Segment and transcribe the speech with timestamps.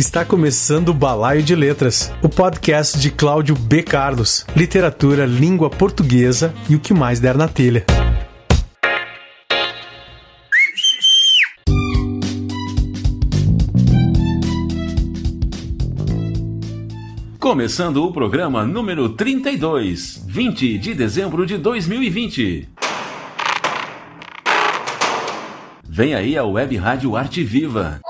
[0.00, 3.82] Está começando o Balaio de Letras, o podcast de Cláudio B.
[3.82, 7.84] Carlos, literatura, língua portuguesa e o que mais der na telha.
[17.38, 22.70] Começando o programa número 32, 20 de dezembro de 2020.
[25.86, 28.00] Vem aí a Web Rádio Arte Viva.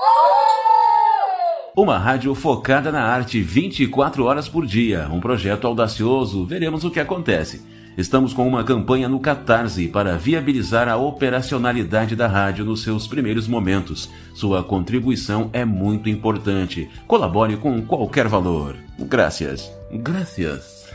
[1.75, 6.99] Uma rádio focada na arte 24 horas por dia, um projeto audacioso, veremos o que
[6.99, 7.65] acontece.
[7.97, 13.47] Estamos com uma campanha no Catarse para viabilizar a operacionalidade da rádio nos seus primeiros
[13.47, 14.11] momentos.
[14.33, 16.89] Sua contribuição é muito importante.
[17.07, 18.75] Colabore com qualquer valor.
[18.99, 19.71] Graças.
[19.93, 20.91] Graças.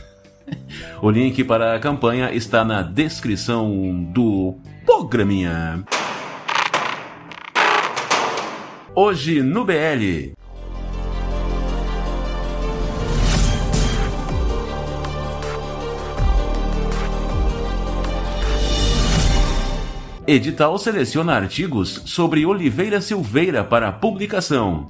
[1.01, 5.83] O link para a campanha está na descrição do programinha.
[8.95, 10.37] Hoje no BL.
[20.29, 24.89] Edital seleciona artigos sobre Oliveira Silveira para publicação.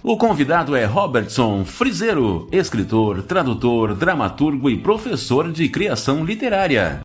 [0.00, 7.00] O convidado é Robertson Frizeiro, escritor, tradutor, dramaturgo e professor de criação literária.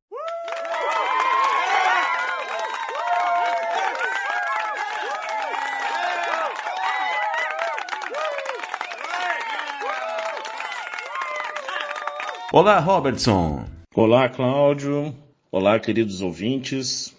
[12.51, 13.65] Olá, Robertson.
[13.95, 15.15] Olá, Cláudio.
[15.55, 17.15] Olá, queridos ouvintes.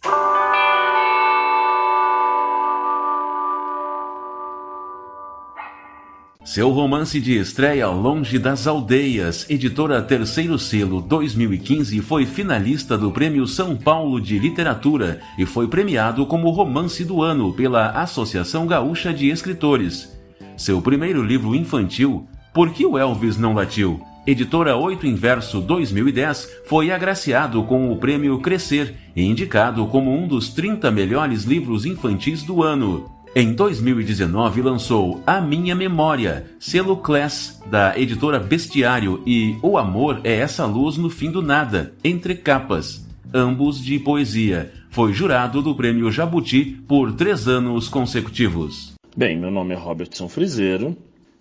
[6.45, 13.47] Seu romance de estreia Longe das Aldeias, editora Terceiro Selo 2015, foi finalista do Prêmio
[13.47, 19.29] São Paulo de Literatura e foi premiado como romance do ano pela Associação Gaúcha de
[19.29, 20.13] Escritores.
[20.57, 24.05] Seu primeiro livro infantil, Por que o Elvis não latiu?
[24.27, 30.49] Editora 8 Inverso 2010, foi agraciado com o prêmio Crescer e indicado como um dos
[30.49, 33.11] 30 melhores livros infantis do ano.
[33.37, 40.37] Em 2019 lançou A Minha Memória, selo Class da editora Bestiário e O Amor é
[40.37, 44.73] essa luz no fim do nada, entre capas, ambos de poesia.
[44.89, 48.95] Foi jurado do prêmio Jabuti por três anos consecutivos.
[49.15, 50.97] Bem, meu nome é Robertson Frizeiro,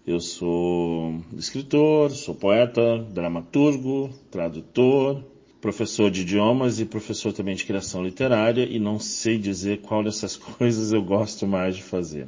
[0.06, 5.24] eu sou escritor, sou poeta, dramaturgo, tradutor,
[5.62, 10.36] professor de idiomas e professor também de criação literária e não sei dizer qual dessas
[10.38, 12.28] coisas eu gosto mais de fazer.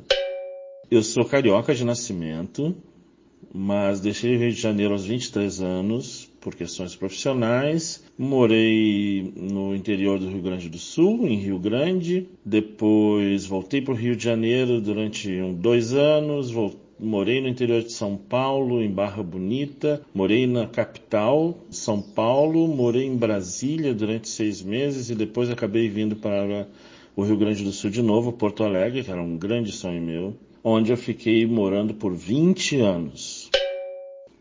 [0.90, 2.74] Eu sou carioca de nascimento,
[3.54, 8.04] mas deixei o Rio de Janeiro aos 23 anos por questões profissionais.
[8.18, 12.30] Morei no interior do Rio Grande do Sul, em Rio Grande.
[12.46, 16.52] Depois voltei para o Rio de Janeiro durante um, dois anos.
[16.52, 22.68] Voltei morei no interior de São Paulo, em Barra Bonita, morei na capital, São Paulo,
[22.68, 26.68] morei em Brasília durante seis meses e depois acabei vindo para
[27.16, 30.36] o Rio Grande do Sul de novo, Porto Alegre, que era um grande sonho meu,
[30.64, 33.50] onde eu fiquei morando por 20 anos.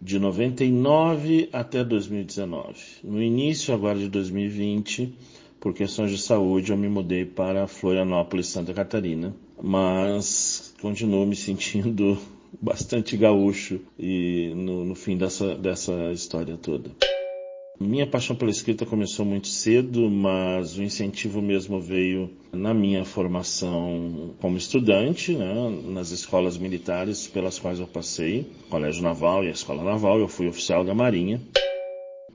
[0.01, 2.75] De 99 até 2019.
[3.03, 5.15] No início agora de 2020,
[5.59, 12.19] por questões de saúde, eu me mudei para Florianópolis, Santa Catarina, mas continuo me sentindo
[12.61, 16.91] bastante gaúcho e no, no fim dessa, dessa história toda.
[17.81, 24.31] Minha paixão pela escrita começou muito cedo, mas o incentivo mesmo veio na minha formação
[24.41, 25.55] como estudante, né,
[25.89, 30.47] nas escolas militares pelas quais eu passei, Colégio Naval e a Escola Naval, eu fui
[30.47, 31.41] oficial da Marinha.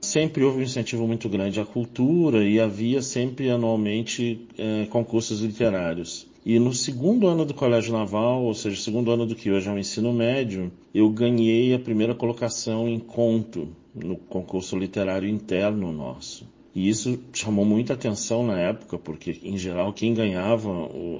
[0.02, 6.29] Sempre houve um incentivo muito grande à cultura e havia sempre anualmente eh, concursos literários.
[6.44, 9.72] E no segundo ano do Colégio Naval, ou seja, segundo ano do que hoje é
[9.72, 16.48] o ensino médio, eu ganhei a primeira colocação em conto no concurso literário interno nosso.
[16.74, 20.70] E isso chamou muita atenção na época, porque, em geral, quem ganhava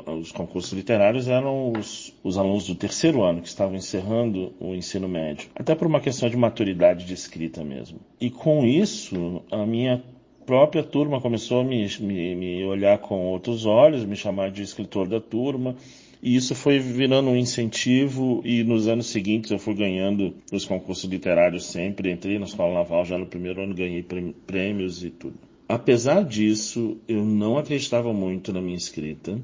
[0.06, 5.08] os concursos literários eram os, os, alunos do terceiro ano, que estavam encerrando o ensino
[5.08, 5.48] médio.
[5.54, 7.98] Até por uma questão de maturidade de escrita mesmo.
[8.20, 10.02] E com isso, a minha
[10.50, 15.06] própria turma começou a me, me, me olhar com outros olhos, me chamar de escritor
[15.06, 15.76] da turma.
[16.20, 21.08] E isso foi virando um incentivo e nos anos seguintes eu fui ganhando os concursos
[21.08, 22.10] literários sempre.
[22.10, 24.04] Entrei na Escola Naval já no primeiro ano, ganhei
[24.44, 25.34] prêmios e tudo.
[25.68, 29.38] Apesar disso, eu não acreditava muito na minha escrita.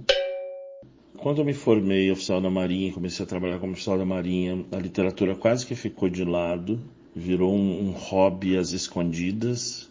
[1.16, 4.76] Quando eu me formei oficial da Marinha, comecei a trabalhar como oficial da Marinha, a
[4.76, 6.80] literatura quase que ficou de lado,
[7.14, 9.88] virou um, um hobby às escondidas.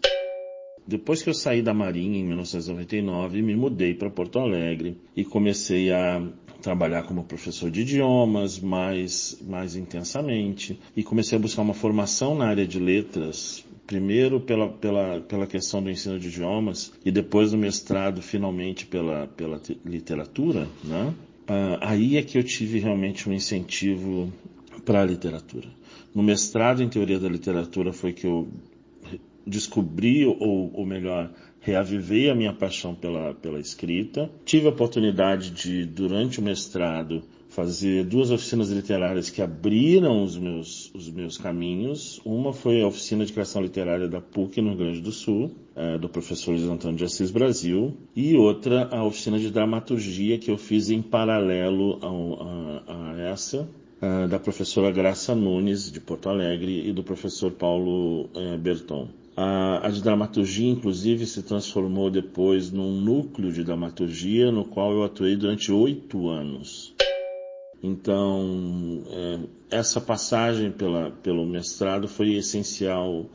[0.88, 5.92] Depois que eu saí da Marinha em 1999, me mudei para Porto Alegre e comecei
[5.92, 6.22] a
[6.62, 12.48] trabalhar como professor de idiomas mais, mais intensamente e comecei a buscar uma formação na
[12.48, 17.58] área de letras primeiro pela, pela, pela questão do ensino de idiomas e depois no
[17.58, 21.14] mestrado finalmente pela, pela literatura, né?
[21.48, 24.32] Ah, aí é que eu tive realmente um incentivo
[24.84, 25.68] para a literatura.
[26.14, 28.48] No mestrado em teoria da literatura foi que eu
[29.46, 34.30] descobri, ou, ou melhor, reavivei a minha paixão pela, pela escrita.
[34.46, 40.94] Tive a oportunidade de, durante o mestrado, fazer duas oficinas literárias que abriram os meus,
[40.94, 42.22] os meus caminhos.
[42.26, 45.98] Uma foi a oficina de criação literária da PUC no Rio Grande do Sul, é,
[45.98, 50.58] do professor Luiz Antônio de Assis Brasil, e outra a oficina de dramaturgia que eu
[50.58, 53.68] fiz em paralelo a, a, a essa,
[54.02, 59.08] é, da professora Graça Nunes, de Porto Alegre, e do professor Paulo é, Berton.
[59.38, 65.36] A, a dramaturgia, inclusive, se transformou depois num núcleo de dramaturgia no qual eu atuei
[65.36, 66.96] durante oito anos.
[67.84, 69.40] Então, é,
[69.78, 73.26] essa passagem pela, pelo mestrado foi essencial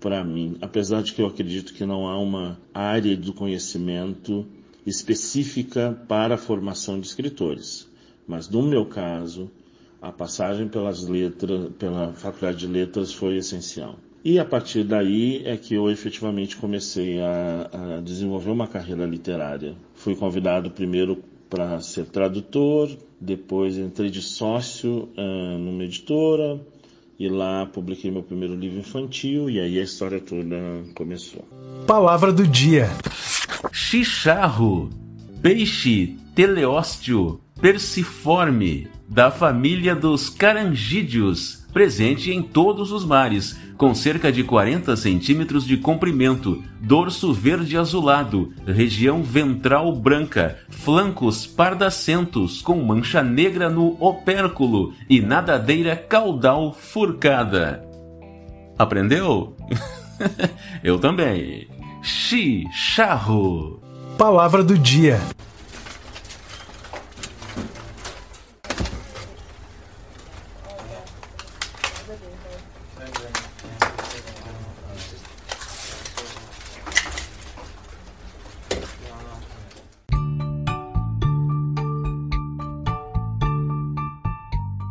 [0.00, 4.46] para mim, apesar de que eu acredito que não há uma área do conhecimento
[4.86, 7.86] específica para a formação de escritores.
[8.26, 9.50] Mas no meu caso,
[10.00, 13.98] a passagem pelas letras, pela faculdade de letras foi essencial.
[14.22, 19.74] E a partir daí é que eu efetivamente comecei a, a desenvolver uma carreira literária.
[19.94, 22.90] Fui convidado primeiro para ser tradutor,
[23.20, 26.60] depois entrei de sócio uh, numa editora
[27.18, 30.56] e lá publiquei meu primeiro livro infantil e aí a história toda
[30.94, 31.42] começou.
[31.86, 32.88] Palavra do dia:
[33.72, 34.90] Chicharro,
[35.42, 44.44] peixe teleósteo persiforme da família dos carangídeos, presente em todos os mares com cerca de
[44.44, 53.70] 40 centímetros de comprimento, dorso verde azulado, região ventral branca, flancos pardacentos com mancha negra
[53.70, 57.82] no opérculo e nadadeira caudal furcada.
[58.78, 59.56] Aprendeu?
[60.84, 61.66] Eu também.
[62.02, 63.80] Chicharro.
[64.18, 65.18] Palavra do dia.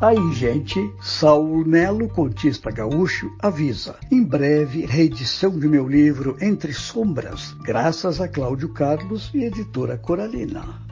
[0.02, 3.98] Aí, gente, Saulo Melo, contista gaúcho, avisa.
[4.10, 10.89] Em breve, reedição de meu livro Entre Sombras, graças a Cláudio Carlos e editora Coralina.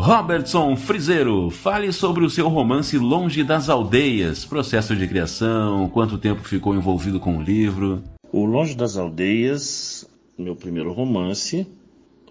[0.00, 6.42] Robertson Frizeiro, fale sobre o seu romance Longe das Aldeias, processo de criação, quanto tempo
[6.42, 8.02] ficou envolvido com o livro.
[8.32, 10.08] O Longe das Aldeias,
[10.38, 11.66] meu primeiro romance,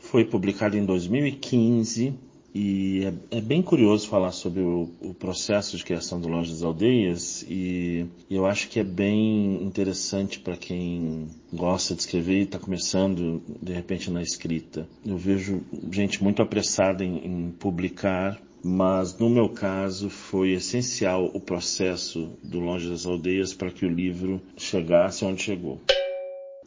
[0.02, 2.16] foi publicado em 2015
[2.54, 6.64] e é, é, bem curioso falar sobre o, o, processo de criação do Longe das
[6.64, 12.58] Aldeias e eu acho que é bem interessante para quem gosta de escrever e está
[12.58, 14.88] começando de repente na escrita.
[15.06, 15.62] Eu vejo
[15.92, 22.60] gente muito apressada em, em publicar mas no meu caso foi essencial o processo do
[22.60, 25.80] Longe das Aldeias para que o livro chegasse onde chegou.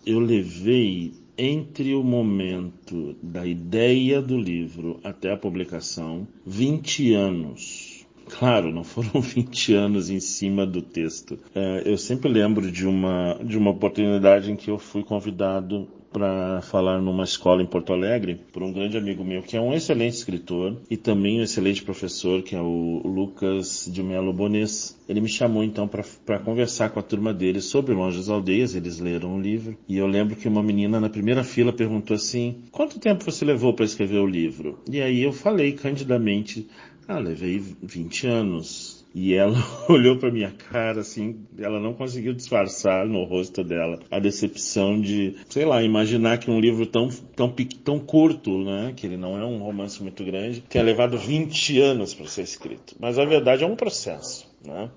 [0.04, 1.12] Eu levei
[1.44, 8.06] entre o momento da ideia do livro até a publicação, 20 anos.
[8.28, 11.36] Claro, não foram 20 anos em cima do texto.
[11.52, 16.60] É, eu sempre lembro de uma, de uma oportunidade em que eu fui convidado para
[16.62, 20.14] falar numa escola em Porto Alegre por um grande amigo meu que é um excelente
[20.14, 24.98] escritor e também um excelente professor que é o Lucas de Melo Bones.
[25.08, 28.74] Ele me chamou então para conversar com a turma dele sobre Longe das Aldeias.
[28.74, 32.62] Eles leram o livro e eu lembro que uma menina na primeira fila perguntou assim:
[32.70, 36.68] "Quanto tempo você levou para escrever o livro?" E aí eu falei candidamente:
[37.08, 39.56] "Ah, levei 20 anos." E ela
[39.88, 45.36] olhou para minha cara assim, ela não conseguiu disfarçar no rosto dela a decepção de,
[45.48, 47.54] sei lá, imaginar que um livro tão, tão,
[47.84, 52.14] tão curto, né, que ele não é um romance muito grande, tenha levado 20 anos
[52.14, 52.96] para ser escrito.
[52.98, 54.90] Mas a verdade é um processo, né?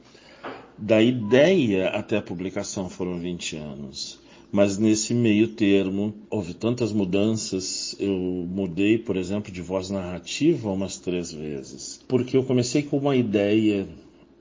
[0.77, 4.19] Da ideia até a publicação foram 20 anos.
[4.51, 7.95] Mas nesse meio termo houve tantas mudanças.
[7.99, 12.01] Eu mudei, por exemplo, de voz narrativa umas três vezes.
[12.07, 13.87] Porque eu comecei com uma ideia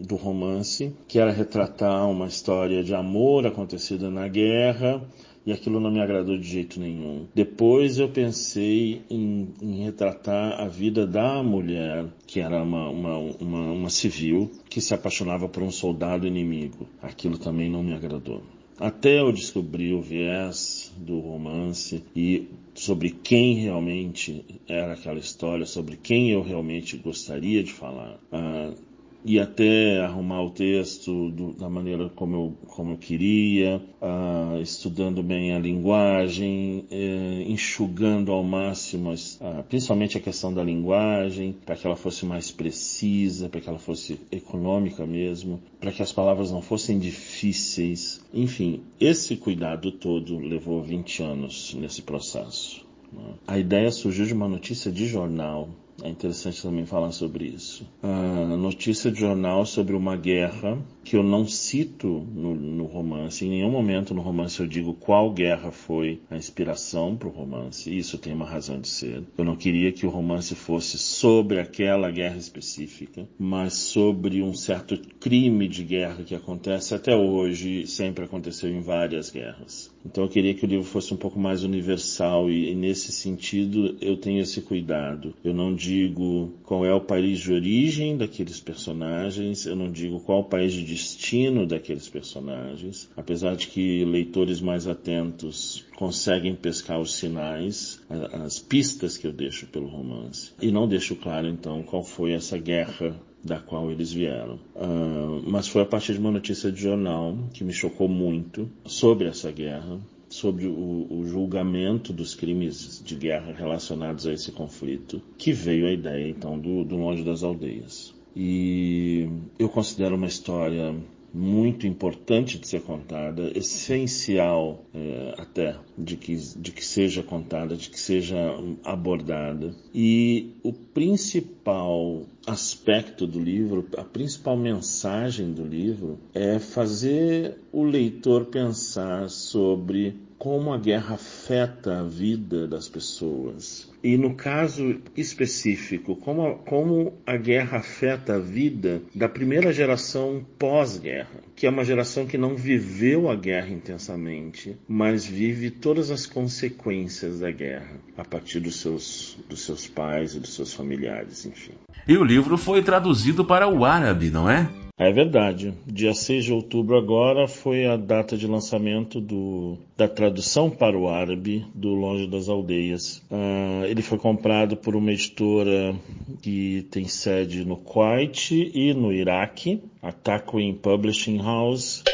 [0.07, 5.03] do romance, que era retratar uma história de amor acontecida na guerra,
[5.47, 7.27] e aquilo não me agradou de jeito nenhum.
[7.35, 13.73] Depois eu pensei em, em retratar a vida da mulher, que era uma, uma, uma,
[13.73, 16.87] uma civil, que se apaixonava por um soldado inimigo.
[17.03, 18.43] Aquilo também não me agradou.
[18.79, 25.97] Até eu descobri o viés do romance e sobre quem realmente era aquela história, sobre
[25.97, 28.19] quem eu realmente gostaria de falar.
[28.33, 28.75] Uh,
[29.25, 35.23] e até arrumar o texto do, da maneira como eu, como eu queria, uh, estudando
[35.23, 41.87] bem a linguagem, uh, enxugando ao máximo, uh, principalmente a questão da linguagem, para que
[41.87, 46.61] ela fosse mais precisa, para que ela fosse econômica mesmo, para que as palavras não
[46.61, 48.23] fossem difíceis.
[48.33, 52.85] Enfim, esse cuidado todo levou 20 anos nesse processo.
[53.11, 53.35] Né?
[53.47, 55.71] A ideia surgiu de uma notícia de jornal
[56.03, 57.87] é interessante também falar sobre isso.
[58.03, 63.45] A notícia de jornal sobre uma guerra que eu não cito no, no, romance.
[63.45, 67.97] Em nenhum momento no romance eu digo qual guerra foi a inspiração para o romance.
[67.97, 69.23] Isso tem uma razão de ser.
[69.37, 74.99] Eu não queria que o romance fosse sobre aquela guerra específica, mas sobre um certo
[75.21, 79.94] crime de guerra que acontece até hoje, sempre aconteceu em várias guerras.
[80.05, 83.97] Então eu queria que o livro fosse um pouco mais universal e, e nesse sentido
[84.01, 85.35] eu tenho esse cuidado.
[85.43, 90.41] Eu não digo qual é o país de origem daqueles personagens, eu não digo qual
[90.41, 97.15] o país de destino daqueles personagens, apesar de que leitores mais atentos conseguem pescar os
[97.15, 98.01] sinais,
[98.45, 100.53] as pistas que eu deixo pelo romance.
[100.61, 104.59] E não deixo claro então qual foi essa guerra da qual eles vieram.
[104.75, 109.29] Uh, mas foi a partir de uma notícia de jornal que me chocou muito sobre
[109.29, 115.53] essa guerra, sobre o, o, julgamento dos crimes de guerra relacionados a esse conflito, que
[115.53, 118.15] veio a ideia então do, do Longe das Aldeias.
[118.35, 120.95] E eu considero uma história
[121.35, 127.91] muito importante de ser contada, essencial é, até de que, de que seja contada, de
[127.91, 128.37] que seja
[128.85, 129.75] abordada.
[129.93, 138.47] E o principal aspecto do livro, a principal mensagem do livro é fazer o leitor
[138.47, 143.91] pensar sobre como a guerra afeta a vida das pessoas.
[144.03, 150.45] E no caso específico, como a, como a guerra afeta a vida da primeira geração
[150.59, 156.27] pós-guerra, que é uma geração que não viveu a guerra intensamente, mas vive todas as
[156.27, 161.73] consequências da guerra a partir dos seus, dos seus pais e dos seus familiares, enfim.
[162.07, 164.69] E o livro foi traduzido para o árabe, não é?
[164.97, 165.75] É verdade.
[165.85, 171.09] Dia 6 de outubro agora foi a data de lançamento do, da tradução para o
[171.09, 173.19] árabe do Longe das Aldeias.
[173.29, 175.97] Uh, ele foi comprado por uma editora
[176.41, 182.05] que tem sede no Kuwait e no Iraque, a Takwin Publishing House.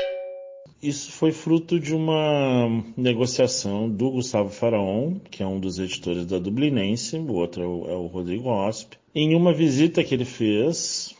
[0.83, 6.39] Isso foi fruto de uma negociação do Gustavo Faraon, que é um dos editores da
[6.39, 11.15] Dublinense, o outro é o, é o Rodrigo Osp, em uma visita que ele fez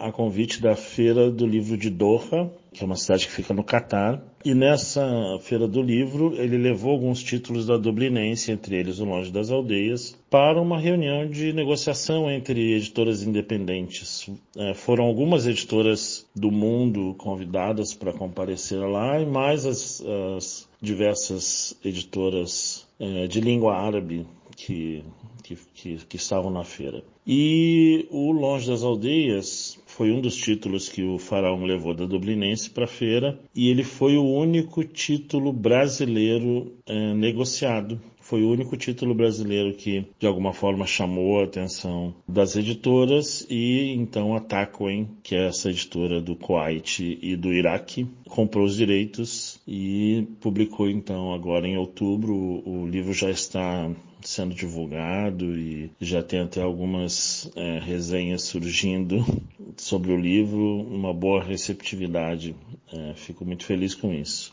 [0.00, 3.64] a convite da Feira do Livro de Doha, que é uma cidade que fica no
[3.64, 4.22] Catar.
[4.44, 5.04] E nessa
[5.40, 10.16] Feira do Livro, ele levou alguns títulos da Dublinense, entre eles O Longe das Aldeias,
[10.30, 14.30] para uma reunião de negociação entre editoras independentes.
[14.56, 20.00] É, foram algumas editoras do mundo convidadas para comparecer lá, e mais as,
[20.36, 25.04] as diversas editoras é, de língua árabe que,
[25.42, 27.04] que, que, que estavam na feira.
[27.26, 32.70] E o Longe das Aldeias foi um dos títulos que o Faraó levou da Dublinense
[32.70, 38.00] para a feira e ele foi o único título brasileiro é, negociado.
[38.20, 43.94] Foi o único título brasileiro que, de alguma forma, chamou a atenção das editoras e
[43.94, 49.60] então a Taquen, que é essa editora do Kuwait e do Iraque, comprou os direitos
[49.66, 52.34] e publicou então agora em outubro.
[52.34, 53.88] O livro já está
[54.26, 59.24] sendo divulgado e já tem até algumas é, resenhas surgindo
[59.76, 62.54] sobre o livro, uma boa receptividade.
[62.92, 64.52] É, fico muito feliz com isso.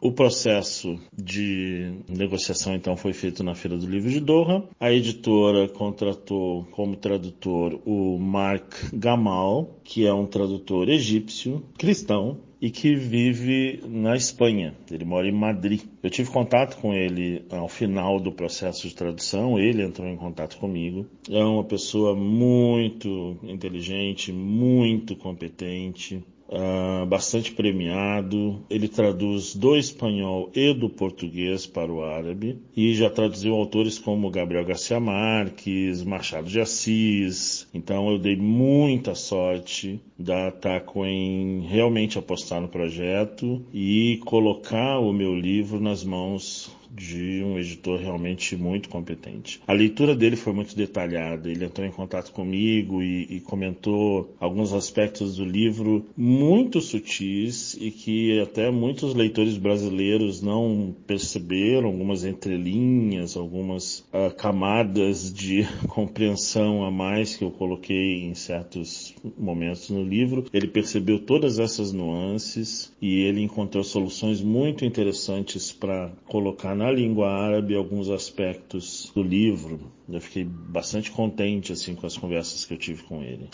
[0.00, 4.62] O processo de negociação então foi feito na Feira do Livro de Doha.
[4.78, 12.70] A editora contratou como tradutor o Mark Gamal, que é um tradutor egípcio cristão e
[12.70, 14.74] que vive na Espanha.
[14.90, 15.82] Ele mora em Madrid.
[16.02, 20.58] Eu tive contato com ele ao final do processo de tradução, ele entrou em contato
[20.58, 21.06] comigo.
[21.30, 28.64] É uma pessoa muito inteligente, muito competente, Uh, bastante premiado.
[28.70, 34.30] Ele traduz do espanhol e do português para o árabe e já traduziu autores como
[34.30, 37.68] Gabriel Garcia Marques, Machado de Assis.
[37.74, 45.12] Então eu dei muita sorte da Taco em realmente apostar no projeto e colocar o
[45.12, 49.60] meu livro nas mãos de um editor realmente muito competente.
[49.66, 54.72] A leitura dele foi muito detalhada, ele entrou em contato comigo e, e comentou alguns
[54.72, 63.36] aspectos do livro muito sutis e que até muitos leitores brasileiros não perceberam, algumas entrelinhas,
[63.36, 70.46] algumas uh, camadas de compreensão a mais que eu coloquei em certos momentos no livro.
[70.52, 77.28] Ele percebeu todas essas nuances e ele encontrou soluções muito interessantes para colocar na língua
[77.28, 79.92] árabe alguns aspectos do livro.
[80.08, 83.48] Eu fiquei bastante contente assim com as conversas que eu tive com ele.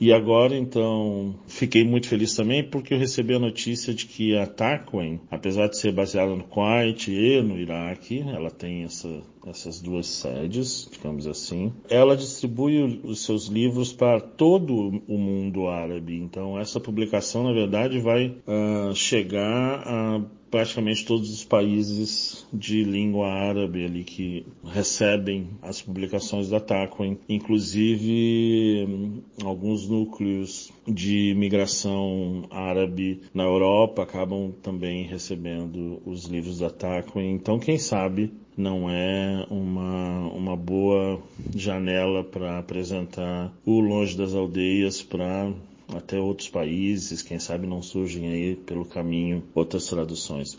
[0.00, 4.46] E agora, então, fiquei muito feliz também porque eu recebi a notícia de que a
[4.46, 10.06] Tarquin, apesar de ser baseada no Kuwait e no Iraque, ela tem essa, essas duas
[10.06, 16.16] sedes, digamos assim, ela distribui os seus livros para todo o mundo árabe.
[16.16, 23.28] Então, essa publicação, na verdade, vai uh, chegar a praticamente todos os países de língua
[23.28, 33.20] árabe ali que recebem as publicações da Tarquin, inclusive hum, alguns núcleos de migração árabe
[33.32, 37.30] na Europa acabam também recebendo os livros da Tarquin.
[37.30, 41.20] Então, quem sabe não é uma, uma boa
[41.54, 45.52] janela para apresentar o Longe das Aldeias para
[45.96, 50.56] até outros países, quem sabe não surgem aí pelo caminho outras traduções.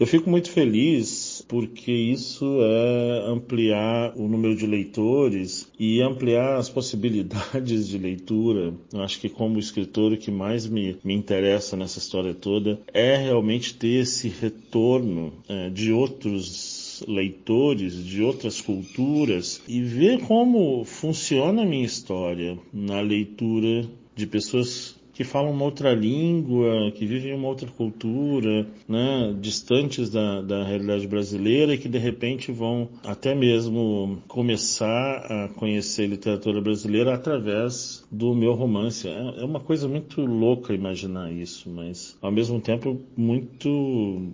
[0.00, 6.70] Eu fico muito feliz porque isso é ampliar o número de leitores e ampliar as
[6.70, 8.72] possibilidades de leitura.
[8.90, 13.14] Eu acho que como escritor o que mais me, me interessa nessa história toda é
[13.14, 21.62] realmente ter esse retorno é, de outros leitores de outras culturas e ver como funciona
[21.62, 23.88] a minha história na leitura
[24.20, 30.40] de pessoas que falam uma outra língua, que vivem uma outra cultura, né, distantes da,
[30.40, 37.14] da realidade brasileira e que de repente vão até mesmo começar a conhecer literatura brasileira
[37.14, 39.08] através do meu romance.
[39.08, 44.32] É, é uma coisa muito louca imaginar isso, mas ao mesmo tempo muito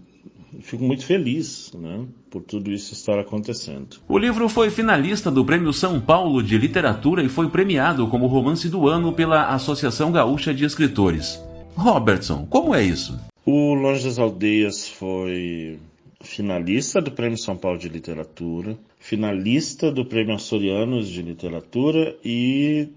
[0.60, 2.04] fico muito feliz, né?
[2.30, 3.96] Por tudo isso estar acontecendo.
[4.08, 8.68] O livro foi finalista do Prêmio São Paulo de Literatura e foi premiado como romance
[8.68, 11.40] do ano pela Associação Gaúcha de Escritores.
[11.74, 13.18] Robertson, como é isso?
[13.44, 15.78] O Longe das Aldeias foi
[16.20, 22.88] finalista do Prêmio São Paulo de Literatura, finalista do Prêmio Açorianos de Literatura e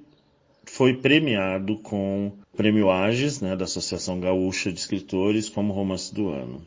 [0.65, 6.29] foi premiado com o Prêmio Ages, né, da Associação Gaúcha de Escritores, como romance do
[6.29, 6.61] ano.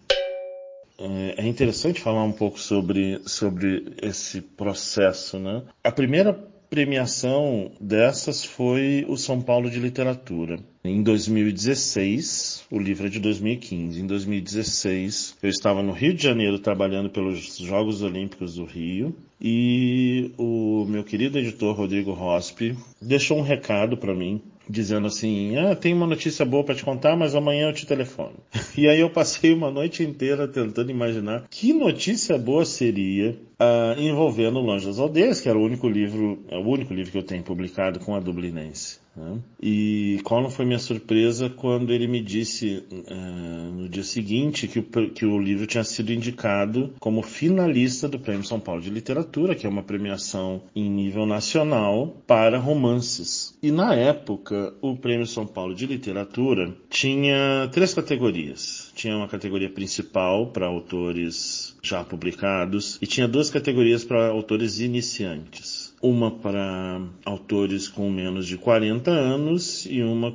[1.03, 5.63] É, é interessante falar um pouco sobre, sobre esse processo, né?
[5.83, 6.33] A primeira
[6.71, 10.59] premiação dessas foi o São Paulo de Literatura.
[10.83, 14.01] Em 2016, o livro é de 2015.
[14.01, 20.31] Em 2016, eu estava no Rio de Janeiro trabalhando pelos Jogos Olímpicos do Rio e
[20.39, 25.93] o meu querido editor Rodrigo Rospi deixou um recado para mim dizendo assim: Ah, tem
[25.93, 28.35] uma notícia boa para te contar, mas amanhã eu te telefono.
[28.77, 34.61] E aí eu passei uma noite inteira tentando imaginar que notícia boa seria uh, envolvendo
[34.61, 37.43] Longe das Aldeias, que era o único livro, é o único livro que eu tenho
[37.43, 39.02] publicado com a Dublinense.
[39.15, 39.39] Né?
[39.61, 44.79] E qual não foi minha surpresa quando ele me disse uh, no dia seguinte que
[44.79, 49.55] o, que o livro tinha sido indicado como finalista do Prêmio São Paulo de Literatura,
[49.55, 53.57] que é uma premiação em nível nacional para romances.
[53.63, 58.91] E na época, o Prêmio São Paulo de Literatura tinha três categorias.
[58.95, 65.82] Tinha uma categoria principal para autores já publicados e tinha duas categorias para autores iniciantes
[66.03, 70.35] uma para autores com menos de 40 anos e uma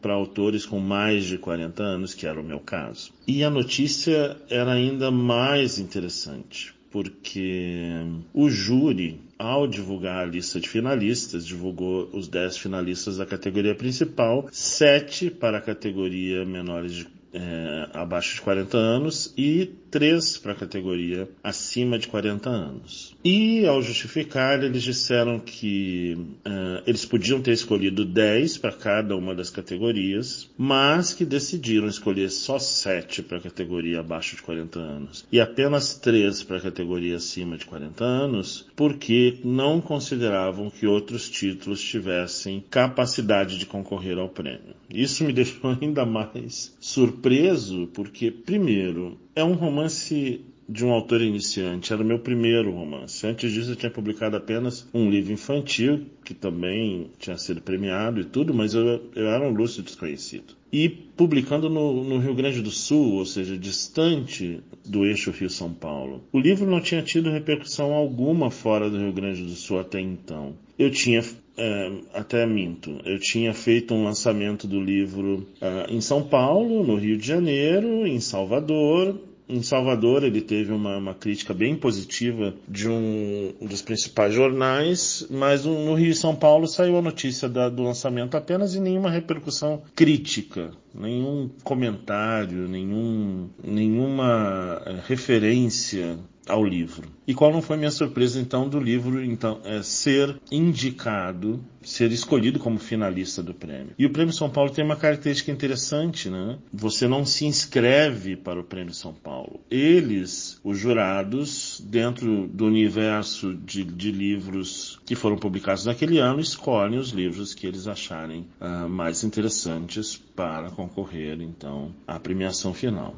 [0.00, 3.12] para autores com mais de 40 anos, que era o meu caso.
[3.26, 7.90] E a notícia era ainda mais interessante, porque
[8.32, 14.46] o júri, ao divulgar a lista de finalistas, divulgou os 10 finalistas da categoria principal,
[14.52, 20.56] 7 para a categoria menores de é, abaixo de 40 anos e três para a
[20.56, 23.16] categoria acima de 40 anos.
[23.24, 29.34] E ao justificar, eles disseram que uh, eles podiam ter escolhido 10 para cada uma
[29.34, 35.26] das categorias, mas que decidiram escolher só 7 para a categoria abaixo de 40 anos
[35.30, 41.28] e apenas 3 para a categoria acima de 40 anos, porque não consideravam que outros
[41.28, 44.74] títulos tivessem capacidade de concorrer ao prêmio.
[44.88, 51.92] Isso me deixou ainda mais surpreso, porque, primeiro, é um romance de um autor iniciante.
[51.92, 53.26] Era o meu primeiro romance.
[53.26, 58.24] Antes disso, eu tinha publicado apenas um livro infantil, que também tinha sido premiado e
[58.24, 60.54] tudo, mas eu, eu era um lúcido desconhecido.
[60.72, 66.22] E publicando no, no, Rio Grande do Sul, ou seja, distante do eixo Rio-São Paulo.
[66.32, 70.54] O livro não tinha tido repercussão alguma fora do Rio Grande do Sul até então.
[70.78, 71.20] Eu tinha
[71.56, 73.00] é, até minto.
[73.04, 78.06] Eu tinha feito um lançamento do livro uh, em São Paulo, no Rio de Janeiro,
[78.06, 79.18] em Salvador,
[79.50, 85.64] em Salvador, ele teve uma, uma crítica bem positiva de um, dos principais jornais, mas
[85.64, 89.82] no Rio e São Paulo saiu a notícia da, do lançamento apenas e nenhuma repercussão
[89.94, 96.16] crítica, nenhum comentário, nenhum, nenhuma eh, referência
[96.50, 97.08] ao livro.
[97.26, 102.58] E qual não foi minha surpresa então do livro então é, ser indicado, ser escolhido
[102.58, 103.94] como finalista do prêmio.
[103.98, 106.58] E o Prêmio São Paulo tem uma característica interessante, né?
[106.72, 109.60] Você não se inscreve para o Prêmio São Paulo.
[109.70, 116.98] Eles, os jurados, dentro do universo de, de livros que foram publicados naquele ano, escolhem
[116.98, 123.14] os livros que eles acharem uh, mais interessantes para concorrer então à premiação final.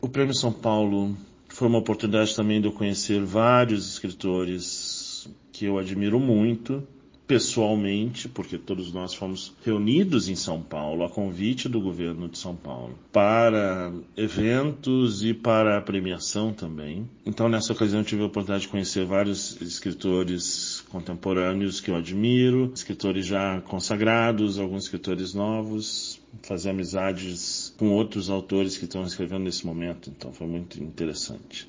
[0.00, 1.16] O Prêmio São Paulo
[1.62, 6.82] foi uma oportunidade também de eu conhecer vários escritores que eu admiro muito
[7.24, 12.56] pessoalmente, porque todos nós fomos reunidos em São Paulo a convite do governo de São
[12.56, 17.08] Paulo para eventos e para a premiação também.
[17.24, 23.24] Então, nessa ocasião, tive a oportunidade de conhecer vários escritores contemporâneos que eu admiro, escritores
[23.24, 30.08] já consagrados, alguns escritores novos, fazer amizades com outros autores que estão escrevendo nesse momento,
[30.08, 31.66] então foi muito interessante.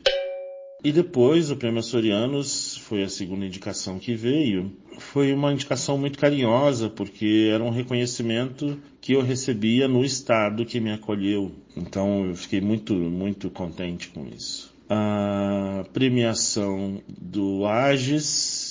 [0.84, 4.71] E depois o Prêmio Açorianos foi a segunda indicação que veio.
[4.99, 10.80] Foi uma indicação muito carinhosa, porque era um reconhecimento que eu recebia no estado que
[10.80, 11.52] me acolheu.
[11.76, 14.71] Então eu fiquei muito, muito contente com isso.
[14.88, 18.62] A premiação do Agis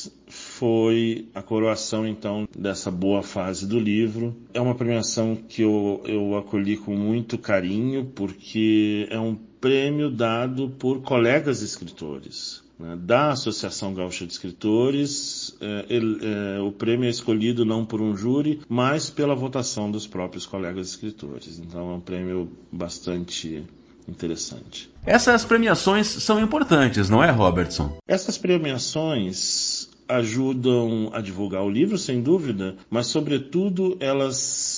[0.63, 4.37] foi a coroação então dessa boa fase do livro.
[4.55, 10.69] É uma premiação que eu, eu acolhi com muito carinho, porque é um prêmio dado
[10.79, 12.63] por colegas escritores.
[12.79, 12.97] Né?
[12.97, 18.17] Da Associação Gaúcha de Escritores, é, ele, é, o prêmio é escolhido não por um
[18.17, 21.59] júri, mas pela votação dos próprios colegas escritores.
[21.59, 23.65] Então é um prêmio bastante
[24.09, 24.91] interessante.
[25.05, 27.97] Essas premiações são importantes, não é, Robertson?
[28.07, 29.72] Essas premiações
[30.17, 34.72] ajudam a divulgar o livro, sem dúvida, mas, sobretudo, elas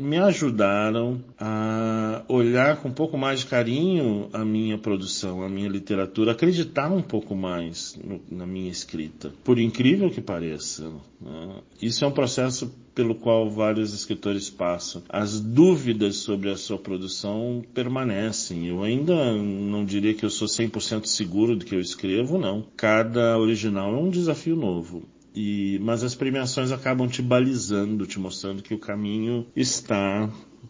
[0.00, 5.68] me ajudaram a olhar com um pouco mais de carinho a minha produção, a minha
[5.68, 10.90] literatura, acreditar um pouco mais no, na minha escrita, por incrível que pareça.
[11.20, 11.56] Né?
[11.80, 15.02] Isso é um processo pelo qual vários escritores passam.
[15.08, 18.66] As dúvidas sobre a sua produção permanecem.
[18.66, 22.64] Eu ainda não diria que eu sou 100% seguro do que eu escrevo, não.
[22.76, 25.04] Cada original é um desafio novo.
[25.34, 30.28] E, mas as premiações acabam te balizando, te mostrando que o caminho está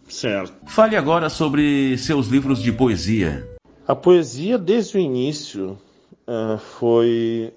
[0.09, 0.55] certo.
[0.67, 3.49] Fale agora sobre seus livros de poesia.
[3.87, 5.79] A poesia, desde o início,
[6.27, 7.53] uh, foi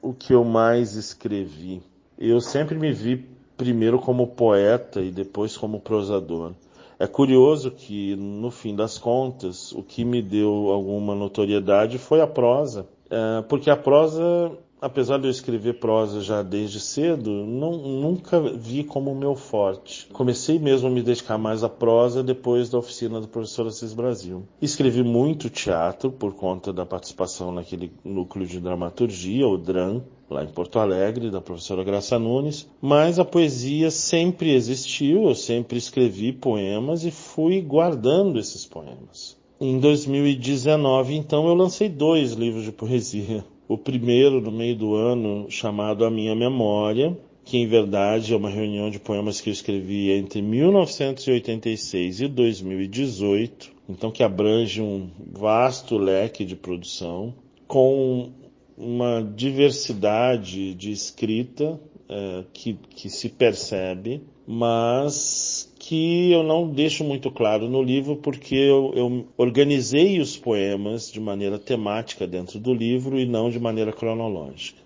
[0.00, 1.82] o que eu mais escrevi.
[2.18, 6.52] Eu sempre me vi primeiro como poeta e depois como prosador.
[6.98, 12.26] É curioso que, no fim das contas, o que me deu alguma notoriedade foi a
[12.26, 18.40] prosa, uh, porque a prosa apesar de eu escrever prosa já desde cedo, não, nunca
[18.40, 20.06] vi como meu forte.
[20.12, 24.44] Comecei mesmo a me dedicar mais à prosa depois da oficina do professor Assis Brasil.
[24.60, 30.48] Escrevi muito teatro por conta da participação naquele núcleo de dramaturgia, o DRAM, lá em
[30.48, 37.04] Porto Alegre, da professora Graça Nunes, mas a poesia sempre existiu, eu sempre escrevi poemas
[37.04, 39.36] e fui guardando esses poemas.
[39.58, 45.46] Em 2019, então, eu lancei dois livros de poesia o primeiro no meio do ano
[45.50, 50.10] chamado A Minha Memória, que em verdade é uma reunião de poemas que eu escrevi
[50.10, 57.34] entre 1986 e 2018, então que abrange um vasto leque de produção,
[57.66, 58.30] com
[58.76, 67.30] uma diversidade de escrita é, que, que se percebe, mas que eu não deixo muito
[67.30, 73.20] claro no livro porque eu, eu, organizei os poemas de maneira temática dentro do livro
[73.20, 74.80] e não de maneira cronológica.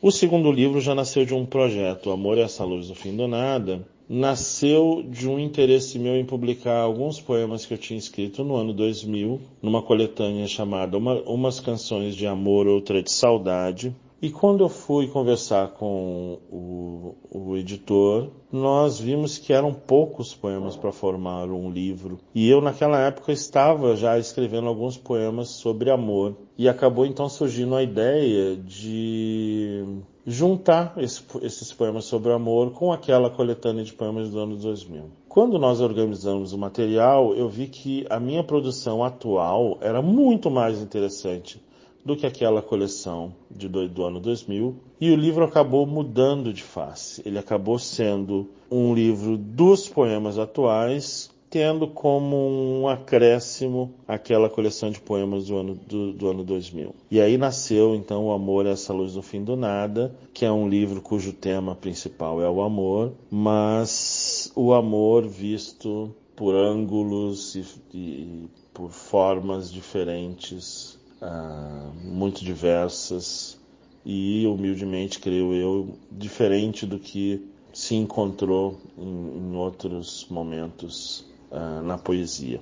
[0.00, 3.28] O segundo livro já nasceu de um projeto, Amor é essa luz do fim do
[3.28, 8.56] nada, nasceu de um interesse meu em publicar alguns poemas que eu tinha escrito no
[8.56, 14.64] ano 2000, numa coletânea chamada Uma, Umas Canções de Amor, Outra de Saudade, E quando
[14.64, 21.50] eu fui conversar com o, o editor, nós vimos que eram poucos poemas para formar
[21.50, 22.18] um livro.
[22.34, 26.34] E eu, naquela época, estava já escrevendo alguns poemas sobre amor.
[26.56, 29.84] E acabou então surgindo a ideia de
[30.26, 35.10] juntar esse, esses poemas sobre amor com aquela coletânea de poemas do ano 2000.
[35.28, 40.80] Quando nós organizamos o material, eu vi que a minha produção atual era muito mais
[40.80, 41.60] interessante
[42.06, 44.76] do que aquela coleção de do, do, ano 2000.
[45.00, 47.20] E o livro acabou mudando de face.
[47.26, 52.36] Ele acabou sendo um livro dos poemas atuais, tendo como
[52.80, 56.94] um acréscimo aquela coleção de poemas do ano, do, do ano 2000.
[57.10, 60.52] E aí nasceu então O Amor é essa luz no fim do nada, que é
[60.52, 67.64] um livro cujo tema principal é o amor, mas o amor visto por ângulos e,
[67.92, 73.58] e por formas diferentes ah, muito diversas
[74.04, 81.98] e, humildemente, creio eu, diferente do que se encontrou em, em outros momentos ah, na
[81.98, 82.60] poesia.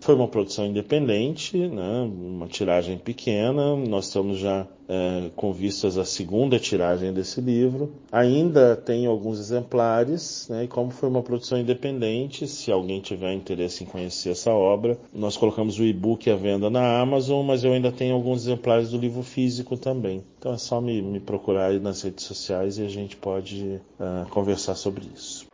[0.00, 3.76] Foi uma produção independente, né, uma tiragem pequena.
[3.76, 7.92] Nós estamos já é, com vistas à segunda tiragem desse livro.
[8.10, 13.84] Ainda tem alguns exemplares, né, e como foi uma produção independente, se alguém tiver interesse
[13.84, 17.92] em conhecer essa obra, nós colocamos o e-book à venda na Amazon, mas eu ainda
[17.92, 20.24] tenho alguns exemplares do livro físico também.
[20.38, 24.28] Então é só me, me procurar aí nas redes sociais e a gente pode uh,
[24.30, 25.46] conversar sobre isso.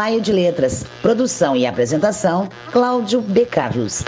[0.00, 0.86] Balaio de Letras.
[1.02, 3.44] Produção e apresentação: Cláudio B.
[3.44, 4.02] Carlos.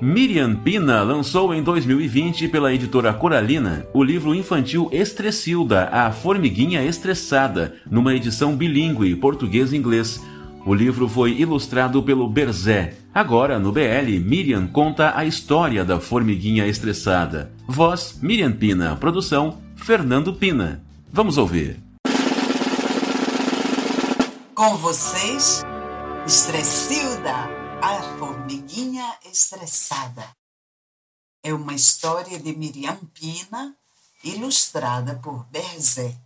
[0.00, 7.74] Miriam Pina lançou em 2020 pela editora Coralina o livro infantil Estressilda, a Formiguinha Estressada,
[7.90, 10.20] numa edição bilíngue português-inglês
[10.64, 12.94] o livro foi ilustrado pelo Berzé.
[13.14, 17.52] Agora, no BL, Miriam conta a história da formiguinha estressada.
[17.68, 18.96] Voz: Miriam Pina.
[18.96, 20.82] Produção: Fernando Pina.
[21.12, 21.78] Vamos ouvir.
[24.54, 25.62] Com vocês,
[26.26, 27.34] Estressilda,
[27.82, 30.24] a formiguinha estressada.
[31.44, 33.76] É uma história de Miriam Pina,
[34.24, 36.16] ilustrada por Berzé.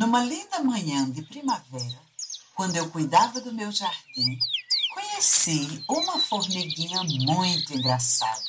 [0.00, 2.00] Numa linda manhã de primavera,
[2.54, 4.38] quando eu cuidava do meu jardim,
[4.94, 8.40] conheci uma formiguinha muito engraçada.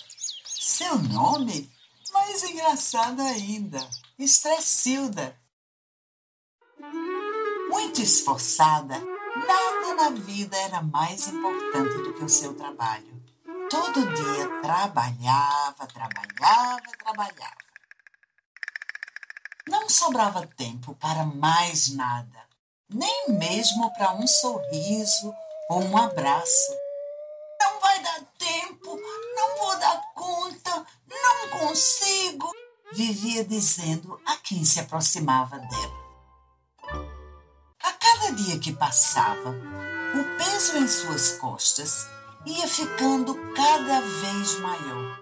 [0.46, 1.70] Seu nome?
[2.14, 3.86] Mais engraçado ainda,
[4.18, 5.38] Estressilda.
[7.70, 8.98] Muito esforçada,
[9.46, 13.22] nada na vida era mais importante do que o seu trabalho.
[13.70, 17.71] Todo dia trabalhava, trabalhava, trabalhava.
[19.67, 22.47] Não sobrava tempo para mais nada,
[22.89, 25.34] nem mesmo para um sorriso
[25.69, 26.71] ou um abraço.
[27.62, 29.00] Não vai dar tempo,
[29.36, 32.52] não vou dar conta, não consigo,
[32.91, 36.02] vivia dizendo a quem se aproximava dela.
[37.84, 42.08] A cada dia que passava, o peso em suas costas
[42.47, 45.21] ia ficando cada vez maior.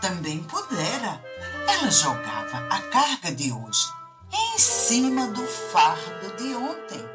[0.00, 1.22] Também pudera
[1.68, 3.86] ela jogava a carga de hoje
[4.32, 7.08] em cima do fardo de ontem.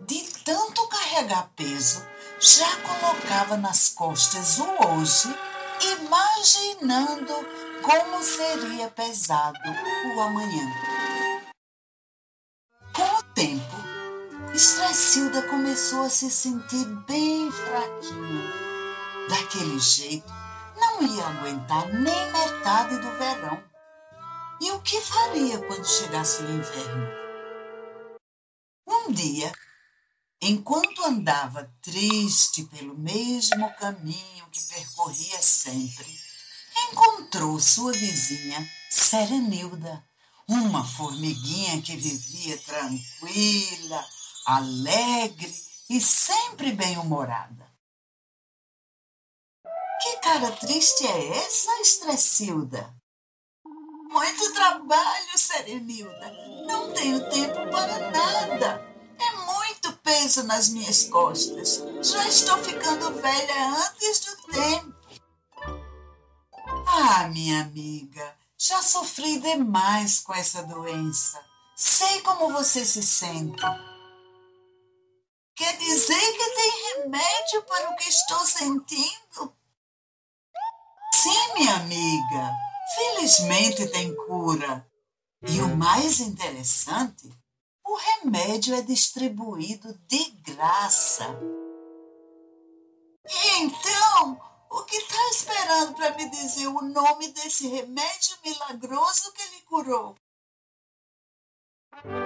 [0.00, 2.02] De tanto carregar peso,
[2.40, 5.28] já colocava nas costas o hoje,
[5.98, 7.34] imaginando
[7.82, 9.58] como seria pesado
[10.16, 10.66] o amanhã.
[12.94, 13.76] Com o tempo,
[14.54, 18.70] Estressilda começou a se sentir bem fraquinha.
[19.28, 20.32] Daquele jeito,
[20.76, 23.69] não ia aguentar nem metade do verão.
[24.62, 27.08] E o que faria quando chegasse o inverno?
[28.86, 29.50] Um dia,
[30.38, 36.14] enquanto andava triste pelo mesmo caminho que percorria sempre,
[36.90, 40.04] encontrou sua vizinha Serenilda,
[40.46, 44.06] uma formiguinha que vivia tranquila,
[44.44, 47.66] alegre e sempre bem-humorada.
[50.02, 52.99] Que cara triste é essa, Estressilda?
[54.10, 56.32] Muito trabalho, Serenilda.
[56.66, 58.84] Não tenho tempo para nada.
[59.16, 61.80] É muito peso nas minhas costas.
[62.02, 64.94] Já estou ficando velha antes do tempo.
[66.88, 71.40] Ah, minha amiga, já sofri demais com essa doença.
[71.76, 73.62] Sei como você se sente.
[75.54, 79.54] Quer dizer que tem remédio para o que estou sentindo?
[81.14, 82.69] Sim, minha amiga.
[82.94, 84.86] Felizmente tem cura.
[85.46, 87.30] E o mais interessante,
[87.84, 91.26] o remédio é distribuído de graça.
[93.26, 99.42] E então, o que está esperando para me dizer o nome desse remédio milagroso que
[99.54, 100.14] lhe curou?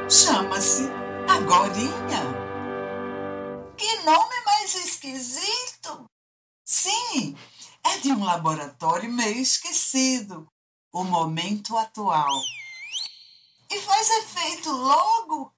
[0.09, 0.85] Chama-se
[1.29, 2.45] Agorinha.
[3.77, 6.05] Que nome mais esquisito!
[6.65, 7.37] Sim,
[7.85, 10.49] é de um laboratório meio esquecido,
[10.95, 12.41] o momento atual.
[13.69, 15.53] E faz efeito logo.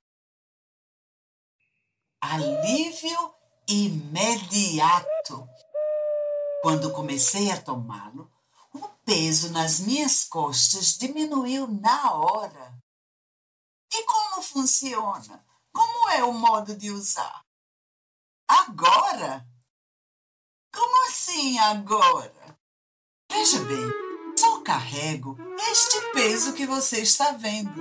[2.22, 3.34] Alívio
[3.68, 5.46] imediato.
[6.62, 8.32] Quando comecei a tomá-lo,
[8.72, 12.74] o peso nas minhas costas diminuiu na hora.
[13.92, 15.44] E como funciona?
[15.70, 17.44] Como é o modo de usar?
[18.48, 19.46] Agora?
[20.72, 22.58] Como assim agora?
[23.30, 24.05] Veja bem,
[24.66, 25.38] carrego
[25.70, 27.80] este peso que você está vendo.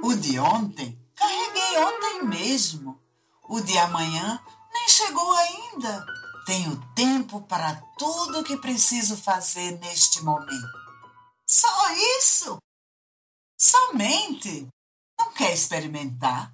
[0.00, 3.02] O de ontem, carreguei ontem mesmo.
[3.48, 4.40] O de amanhã
[4.72, 6.06] nem chegou ainda.
[6.46, 10.78] Tenho tempo para tudo o que preciso fazer neste momento.
[11.44, 12.58] Só isso?
[13.58, 14.68] Somente?
[15.18, 16.52] Não quer experimentar?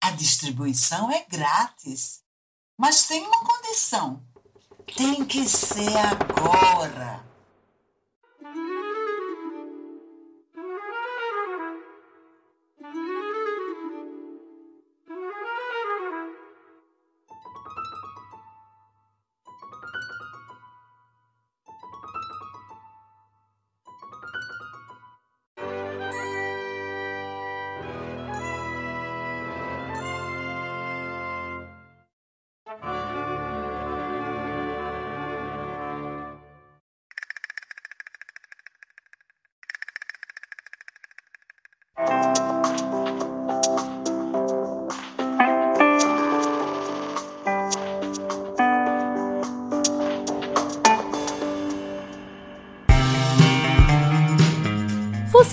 [0.00, 2.20] A distribuição é grátis.
[2.78, 4.22] Mas tem uma condição.
[4.96, 7.27] Tem que ser agora.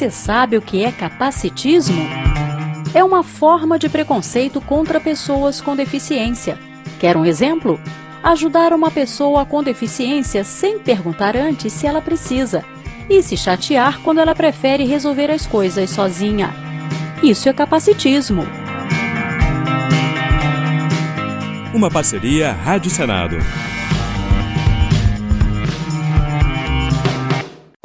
[0.06, 2.08] Você sabe o que é capacitismo?
[2.94, 6.60] É uma forma de preconceito contra pessoas com deficiência.
[7.00, 7.80] Quer um exemplo?
[8.22, 12.64] Ajudar uma pessoa com deficiência sem perguntar antes se ela precisa
[13.10, 16.54] e se chatear quando ela prefere resolver as coisas sozinha.
[17.24, 18.44] Isso é capacitismo.
[21.74, 23.38] Uma parceria Rádio Senado.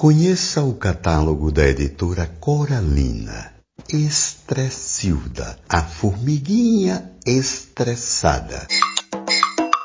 [0.01, 3.53] Conheça o catálogo da editora Coralina.
[3.87, 8.67] Estressilda, a formiguinha estressada.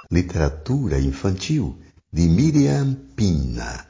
[0.09, 1.77] Literatura infantil
[2.13, 3.87] de Miriam Pina.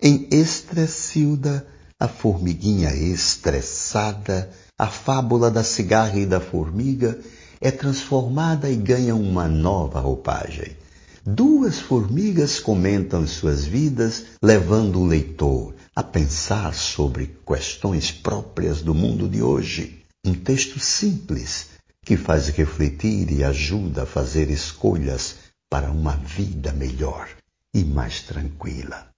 [0.00, 1.66] Em Estressilda,
[2.00, 7.20] a formiguinha estressada, a fábula da cigarra e da formiga
[7.60, 10.79] é transformada e ganha uma nova roupagem.
[11.24, 19.28] Duas formigas comentam suas vidas, levando o leitor a pensar sobre questões próprias do mundo
[19.28, 20.02] de hoje.
[20.24, 21.66] Um texto simples
[22.02, 25.36] que faz refletir e ajuda a fazer escolhas
[25.68, 27.28] para uma vida melhor
[27.74, 29.10] e mais tranquila.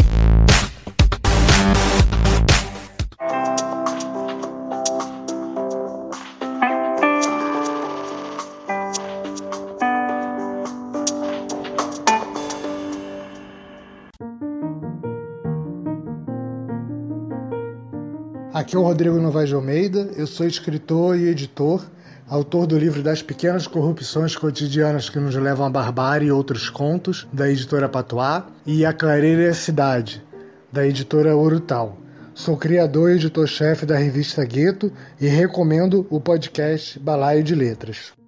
[18.73, 21.85] Aqui é o Rodrigo Novaes de Almeida, eu sou escritor e editor.
[22.27, 27.27] autor do livro Das Pequenas Corrupções Cotidianas que Nos Levam à Barbárie e Outros Contos,
[27.31, 30.23] da editora Patois, e A Clareira e a Cidade,
[30.71, 31.99] da editora Orutal.
[32.33, 38.22] Sou criador e editor-chefe da revista Gueto e recomendo o podcast Balaio de Letras.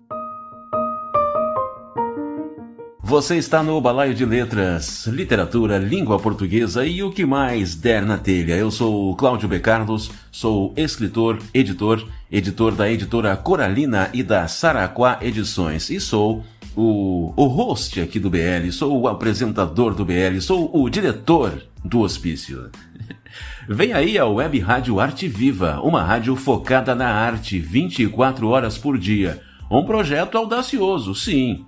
[3.07, 8.17] Você está no Balaio de Letras, literatura, língua portuguesa e o que mais der na
[8.17, 8.55] telha.
[8.55, 9.59] Eu sou Cláudio B.
[9.59, 16.43] Carlos, sou escritor, editor, editor da editora Coralina e da Saraquá Edições e sou
[16.75, 21.99] o, o host aqui do BL, sou o apresentador do BL, sou o diretor do
[21.99, 22.71] hospício.
[23.69, 28.97] Vem aí a Web Rádio Arte Viva, uma rádio focada na arte 24 horas por
[28.97, 29.43] dia.
[29.69, 31.65] Um projeto audacioso, sim,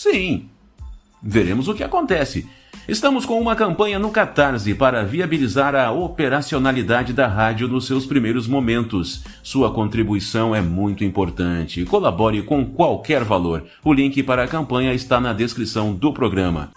[0.00, 0.48] Sim.
[1.22, 2.48] Veremos o que acontece.
[2.88, 8.48] Estamos com uma campanha no Catarse para viabilizar a operacionalidade da rádio nos seus primeiros
[8.48, 9.22] momentos.
[9.42, 11.84] Sua contribuição é muito importante.
[11.84, 13.62] Colabore com qualquer valor.
[13.84, 16.70] O link para a campanha está na descrição do programa.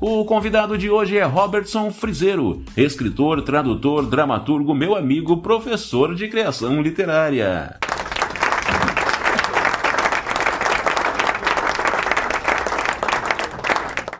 [0.00, 6.80] O convidado de hoje é Robertson Frizeiro, escritor, tradutor, dramaturgo, meu amigo, professor de criação
[6.80, 7.76] literária.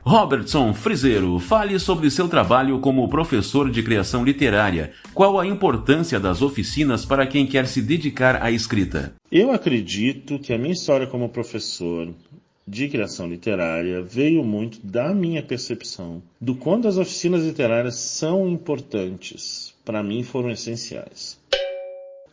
[0.02, 4.90] Robertson Frizeiro, fale sobre seu trabalho como professor de criação literária.
[5.14, 9.12] Qual a importância das oficinas para quem quer se dedicar à escrita?
[9.30, 12.08] Eu acredito que a minha história como professor
[12.68, 19.74] de criação literária veio muito da minha percepção do quanto as oficinas literárias são importantes.
[19.84, 21.40] Para mim, foram essenciais.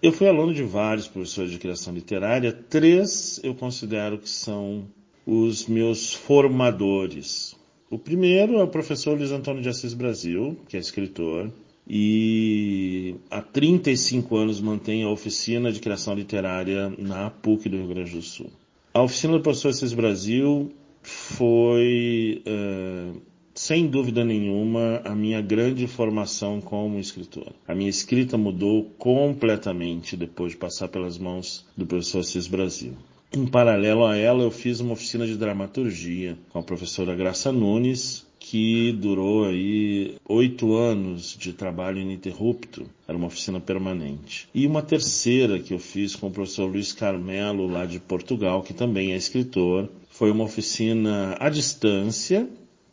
[0.03, 4.85] Eu fui aluno de vários professores de criação literária, três eu considero que são
[5.25, 7.55] os meus formadores.
[7.89, 11.49] O primeiro é o professor Luiz Antônio de Assis Brasil, que é escritor,
[11.87, 18.11] e há 35 anos mantém a oficina de criação literária na PUC do Rio Grande
[18.11, 18.51] do Sul.
[18.95, 20.71] A oficina do professor Assis Brasil
[21.03, 23.21] foi, uh,
[23.53, 27.51] sem dúvida nenhuma, a minha grande formação como escritor.
[27.67, 32.93] A minha escrita mudou completamente depois de passar pelas mãos do professor Assis Brasil.
[33.33, 38.24] Em paralelo a ela, eu fiz uma oficina de dramaturgia com a professora Graça Nunes,
[38.55, 44.47] que durou aí oito anos de trabalho ininterrupto, era uma oficina permanente.
[44.55, 48.73] E uma terceira que eu fiz com o professor Luiz Carmelo, lá de Portugal, que
[48.73, 52.47] também é escritor, foi uma oficina à distância,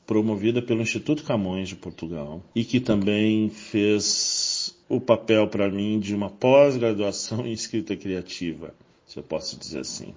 [0.05, 6.13] promovida pelo Instituto Camões de Portugal, e que também fez o papel para mim de
[6.13, 8.75] uma pós-graduação em escrita criativa,
[9.07, 10.13] se eu posso dizer assim.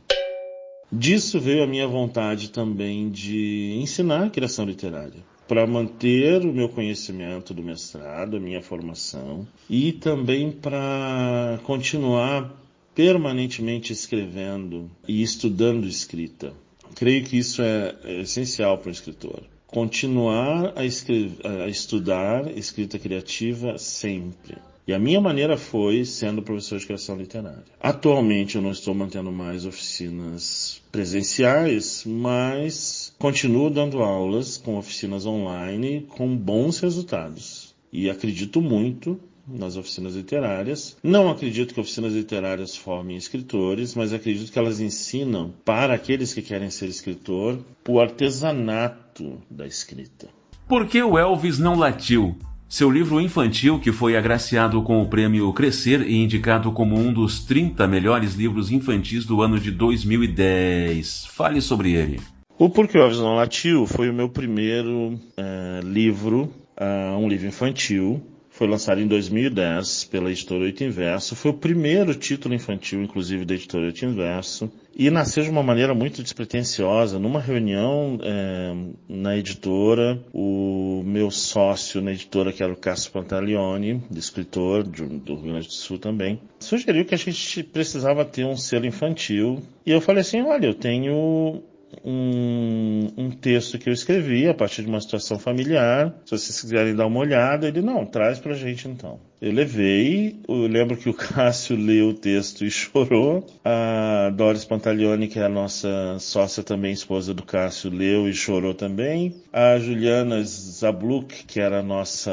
[0.92, 7.54] Disso veio a minha vontade também de ensinar criação literária, para manter o meu conhecimento
[7.54, 12.54] do mestrado, a minha formação, e também para continuar
[12.94, 16.54] permanentemente escrevendo e estudando escrita.
[16.96, 19.44] Creio que isso é, é essencial para o escritor.
[19.68, 24.56] Continuar a, a estudar escrita criativa sempre
[24.88, 27.64] e a minha maneira foi sendo professor de criação literária.
[27.82, 36.06] Atualmente eu não estou mantendo mais oficinas presenciais, mas continuo dando aulas com oficinas online
[36.10, 37.76] com bons resultados.
[37.92, 40.98] E acredito muito nas oficinas literárias.
[41.04, 46.42] Não acredito que oficinas literárias formem escritores, mas acredito que elas ensinam para aqueles que
[46.42, 50.28] querem ser escritor o artesanato da escrita.
[50.68, 52.36] Por que o Elvis não latiu?
[52.68, 57.46] Seu livro infantil, que foi agraciado com o prêmio Crescer e indicado como um dos
[57.46, 61.28] 30 melhores livros infantis do ano de 2010.
[61.28, 62.20] Fale sobre ele.
[62.58, 68.22] O Porquê Elvis Não Latiu foi o meu primeiro é, livro, uh, um livro infantil,
[68.50, 71.36] foi lançado em 2010 pela editora Oito Inverso.
[71.36, 74.72] Foi o primeiro título infantil, inclusive, da editora Oito Inverso.
[74.96, 77.20] E nasceu de uma maneira muito despretensiosa.
[77.20, 78.74] Numa reunião é,
[79.10, 85.52] na editora, o meu sócio na editora, que era o Cássio Pantaleone, escritor do Rio
[85.52, 89.62] Grande do Sul também, sugeriu que a gente precisava ter um selo infantil.
[89.86, 91.62] E eu falei assim: olha, eu tenho
[92.04, 96.14] um, um, texto que eu escrevi a partir de uma situação familiar.
[96.26, 99.20] Se vocês quiserem dar uma olhada, ele não, traz pra gente então.
[99.46, 103.46] Eu levei, eu lembro que o Cássio leu o texto e chorou.
[103.64, 108.74] A Doris Pantaleone, que é a nossa sócia também, esposa do Cássio, leu e chorou
[108.74, 109.36] também.
[109.54, 112.32] A Juliana Zabluk, que era a nossa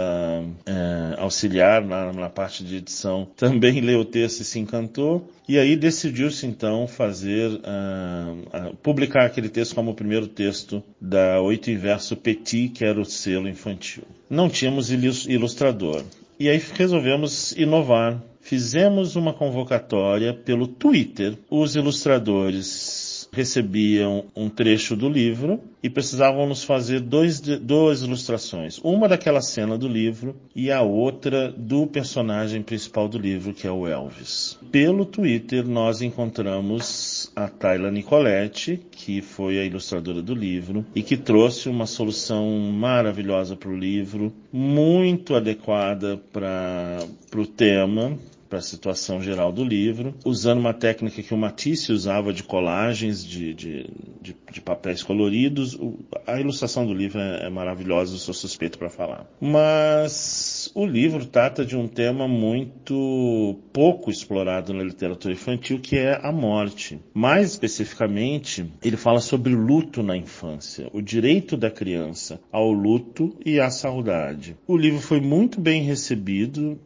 [0.65, 5.31] é, auxiliar na, na parte de edição, também leu o texto e se encantou.
[5.47, 11.43] E aí decidiu-se então fazer, uh, uh, publicar aquele texto como o primeiro texto da
[11.43, 14.05] Oito Inverso Petit, que era o selo infantil.
[14.31, 16.05] Não tínhamos ilustrador.
[16.43, 18.21] E aí resolvemos inovar.
[18.41, 21.39] Fizemos uma convocatória pelo Twitter.
[21.49, 28.81] Os ilustradores recebiam um trecho do livro e precisavam nos fazer dois, duas ilustrações.
[28.83, 33.71] Uma daquela cena do livro e a outra do personagem principal do livro, que é
[33.71, 34.59] o Elvis.
[34.73, 36.85] Pelo Twitter, nós encontramos
[37.35, 43.57] a Tayla Nicoletti, que foi a ilustradora do livro e que trouxe uma solução maravilhosa
[43.57, 46.99] para o livro, muito adequada para
[47.35, 48.19] o tema,
[48.53, 53.25] para a situação geral do livro, usando uma técnica que o Matisse usava de colagens
[53.25, 53.87] de, de,
[54.21, 55.79] de, de papéis coloridos.
[56.27, 59.27] A ilustração do livro é, é maravilhosa, eu sou suspeito para falar.
[59.41, 66.19] Mas o livro trata de um tema muito pouco explorado na literatura infantil, que é
[66.23, 67.01] a morte.
[67.13, 73.61] Mais especificamente, ele fala sobre luto na infância, o direito da criança ao luto e
[73.61, 74.57] à saudade.
[74.67, 76.79] O livro foi muito bem recebido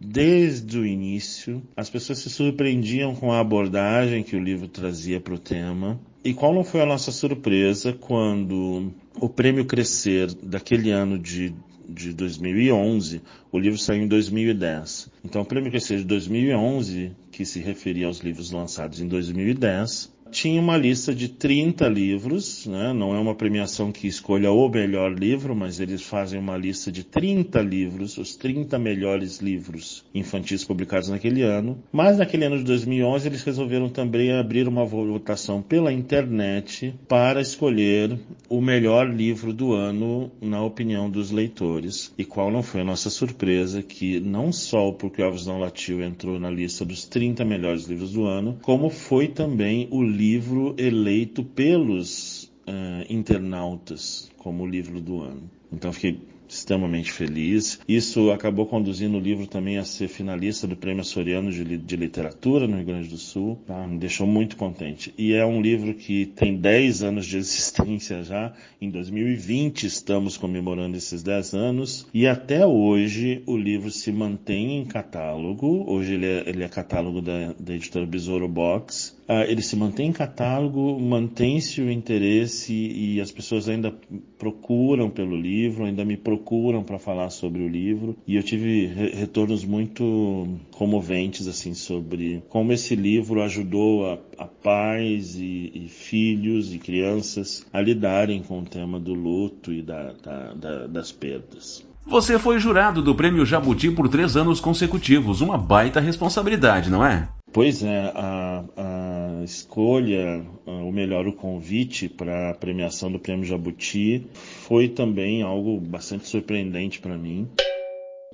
[0.00, 1.62] desde o início.
[1.76, 5.98] As pessoas se surpreendiam com a abordagem que o livro trazia para o tema.
[6.24, 11.54] E qual não foi a nossa surpresa quando o prêmio Crescer daquele ano de,
[11.88, 13.20] de 2011,
[13.50, 15.10] o livro saiu em 2010.
[15.24, 20.60] Então, o prêmio Crescer de 2011, que se referia aos livros lançados em 2010, tinha
[20.60, 22.92] uma lista de 30 livros, né?
[22.92, 27.04] não é uma premiação que escolha o melhor livro, mas eles fazem uma lista de
[27.04, 31.78] 30 livros, os 30 melhores livros infantis publicados naquele ano.
[31.92, 38.18] Mas naquele ano de 2011 eles resolveram também abrir uma votação pela internet para escolher
[38.48, 42.12] o melhor livro do ano na opinião dos leitores.
[42.18, 46.02] E qual não foi a nossa surpresa que não só porque o Elvis Não Latiu
[46.02, 50.74] entrou na lista dos 30 melhores livros do ano, como foi também o livro livro
[50.78, 55.50] eleito pelos uh, internautas como livro do ano.
[55.70, 56.18] Então fiquei
[56.48, 57.80] extremamente feliz.
[57.88, 62.66] Isso acabou conduzindo o livro também a ser finalista do Prêmio Soriano de, de Literatura
[62.66, 63.58] no Rio Grande do Sul.
[63.66, 63.86] Tá?
[63.86, 65.12] Me deixou muito contente.
[65.18, 68.52] E é um livro que tem 10 anos de existência já.
[68.80, 72.06] Em 2020 estamos comemorando esses 10 anos.
[72.14, 75.84] E até hoje o livro se mantém em catálogo.
[75.90, 79.14] Hoje ele é, ele é catálogo da, da editora Besouro Box.
[79.28, 83.94] Uh, ele se mantém em catálogo, mantém-se o interesse e as pessoas ainda
[84.38, 89.14] procuram pelo livro, ainda me procuram para falar sobre o livro e eu tive re
[89.14, 96.74] retornos muito comoventes assim sobre como esse livro ajudou a, a pais e, e, filhos
[96.74, 101.86] e crianças a lidarem com o tema do luto e da, da, da, das perdas.
[102.06, 107.28] Você foi jurado do Prêmio Jabuti por três anos consecutivos, uma baita responsabilidade, não é?
[107.54, 114.26] Pois é, a, a escolha, ou melhor, o convite para a premiação do Prêmio Jabuti
[114.34, 117.48] foi também algo bastante surpreendente para mim.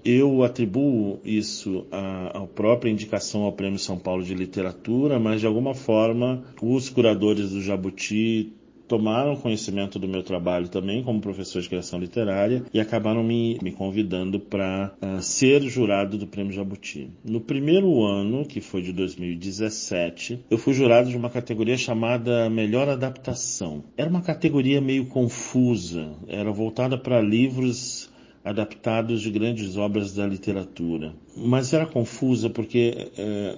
[0.02, 5.46] Eu atribuo isso à, à, própria indicação ao Prêmio São Paulo de Literatura, mas de
[5.46, 8.54] alguma forma os curadores do Jabuti
[8.90, 13.70] tomaram conhecimento do meu trabalho também como professor de criação literária e acabaram me, me
[13.70, 17.08] convidando para uh, ah, ser jurado do Prêmio Jabuti.
[17.24, 22.88] No primeiro ano, que foi de 2017, eu fui jurado de uma categoria chamada Melhor
[22.88, 23.84] Adaptação.
[23.96, 28.10] Era uma categoria meio confusa, era voltada para livros
[28.44, 31.14] adaptados de grandes obras da literatura.
[31.36, 33.56] Mas era confusa porque é,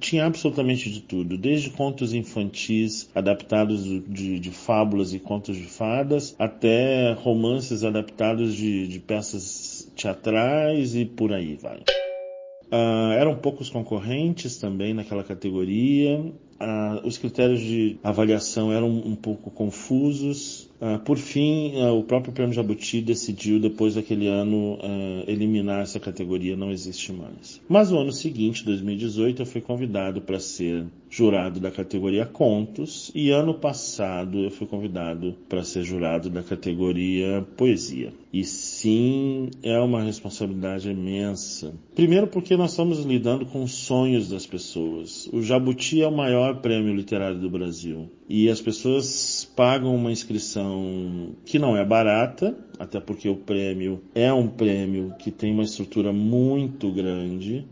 [0.00, 6.34] tinha absolutamente de tudo, desde contos infantis adaptados de, de, fábulas e contos de fadas,
[6.38, 11.78] até romances adaptados de, de peças teatrais e por aí vai.
[12.72, 16.18] Uh, eram poucos concorrentes também naquela categoria.
[16.18, 20.70] Uh, os critérios de avaliação eram um pouco confusos.
[20.82, 26.00] Uh, por fim, uh, o próprio Prêmio Jabuti decidiu, depois daquele ano, uh, eliminar essa
[26.00, 27.60] categoria, não existe mais.
[27.68, 33.30] Mas no ano seguinte, 2018, eu fui convidado para ser jurado da categoria Contos e
[33.30, 38.14] ano passado eu fui convidado para ser jurado da categoria Poesia.
[38.32, 41.74] E sim, é uma responsabilidade imensa.
[41.94, 45.28] Primeiro porque nós estamos lidando com os sonhos das pessoas.
[45.30, 48.10] O Jabuti é o maior prêmio literário do Brasil.
[48.34, 54.32] E as pessoas pagam uma inscrição que não é barata, até porque o prêmio é
[54.32, 57.66] um prêmio que tem uma estrutura muito grande.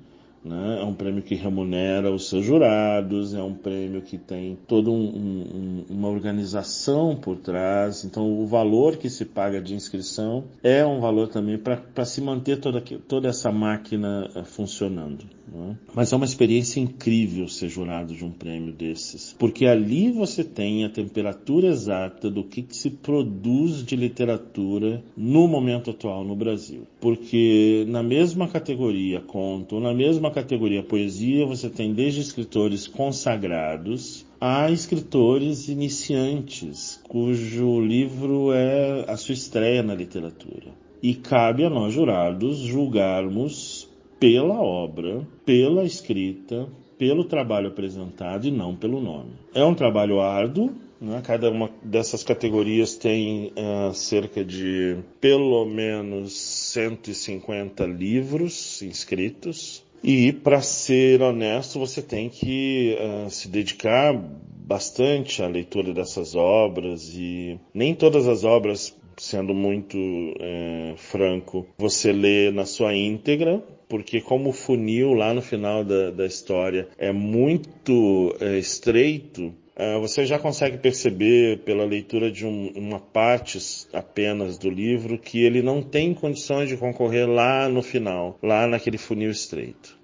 [0.44, 0.78] Né?
[0.80, 4.94] É um prêmio que remunera os seus jurados, é um prêmio que tem toda um,
[4.94, 8.04] um, uma organização por trás.
[8.04, 12.58] Então, o valor que se paga de inscrição é um valor também para se manter
[12.58, 15.26] toda, toda essa máquina eh, funcionando.
[15.52, 15.76] Né?
[15.94, 20.84] Mas é uma experiência incrível ser jurado de um prêmio desses, porque ali você tem
[20.84, 26.86] a temperatura exata do que, que se produz de literatura no momento atual no Brasil.
[27.00, 34.70] Porque na mesma categoria conto, na mesma categoria poesia, você tem desde escritores consagrados a
[34.70, 40.68] escritores iniciantes, cujo livro é a sua estreia na literatura.
[41.02, 46.68] E cabe a nós jurados julgarmos pela obra, pela escrita,
[46.98, 49.30] pelo trabalho apresentado e não pelo nome.
[49.54, 51.22] É um trabalho árduo, né?
[51.24, 59.82] cada uma dessas categorias tem uh, cerca de pelo menos 150 livros inscritos.
[60.02, 67.12] E, para ser honesto, você tem que uh, se dedicar bastante à leitura dessas obras
[67.14, 69.98] e nem todas as obras, sendo muito
[70.38, 76.10] é, franco, você lê na sua íntegra, porque como o funil lá no final da,
[76.12, 79.52] da história é muito é, estreito,
[80.00, 83.58] você já consegue perceber pela leitura de um, uma parte
[83.92, 88.98] apenas do livro que ele não tem condições de concorrer lá no final, lá naquele
[88.98, 89.98] funil estreito.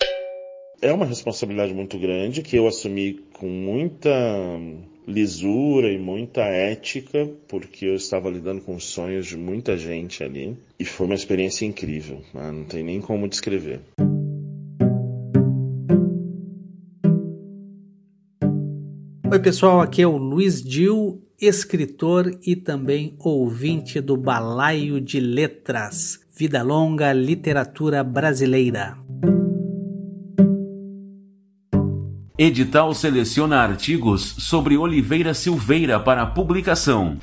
[0.81, 4.11] É uma responsabilidade muito grande que eu assumi com muita
[5.07, 10.57] lisura e muita ética, porque eu estava lidando com os sonhos de muita gente ali.
[10.79, 12.51] E foi uma experiência incrível, né?
[12.51, 13.81] não tem nem como descrever.
[19.29, 26.20] Oi, pessoal, aqui é o Luiz Dil, escritor e também ouvinte do Balaio de Letras.
[26.39, 28.97] Vida longa, literatura brasileira.
[32.39, 37.16] Edital seleciona artigos sobre Oliveira Silveira para publicação.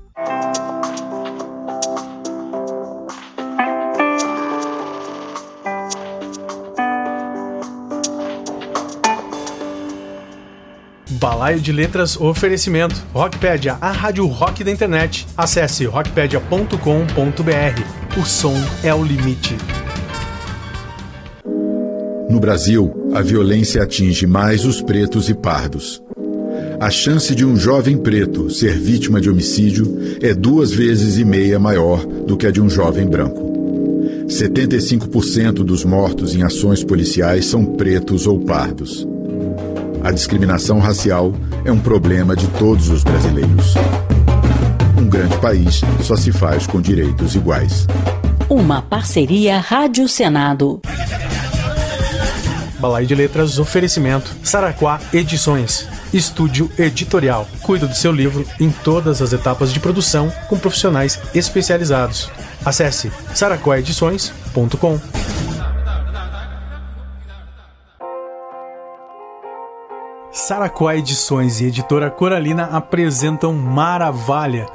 [11.20, 12.96] Balaio de Letras Oferecimento.
[13.12, 15.26] Rockpedia, a rádio rock da internet.
[15.36, 18.18] Acesse rockpedia.com.br.
[18.18, 19.54] O som é o limite.
[22.30, 26.02] No Brasil, a violência atinge mais os pretos e pardos.
[26.80, 31.58] A chance de um jovem preto ser vítima de homicídio é duas vezes e meia
[31.58, 33.50] maior do que a de um jovem branco.
[34.26, 39.06] 75% dos mortos em ações policiais são pretos ou pardos.
[40.10, 41.32] A discriminação racial
[41.64, 43.74] é um problema de todos os brasileiros.
[44.98, 47.86] Um grande país só se faz com direitos iguais.
[48.48, 50.82] Uma parceria Rádio Senado.
[52.80, 54.34] Balaio de Letras, oferecimento.
[54.42, 55.86] Saraquá Edições.
[56.12, 57.46] Estúdio Editorial.
[57.62, 62.28] Cuida do seu livro em todas as etapas de produção com profissionais especializados.
[62.64, 64.98] Acesse saraquaedições.com.
[70.50, 74.66] Saraquá Edições e Editora Coralina apresentam Maravalha,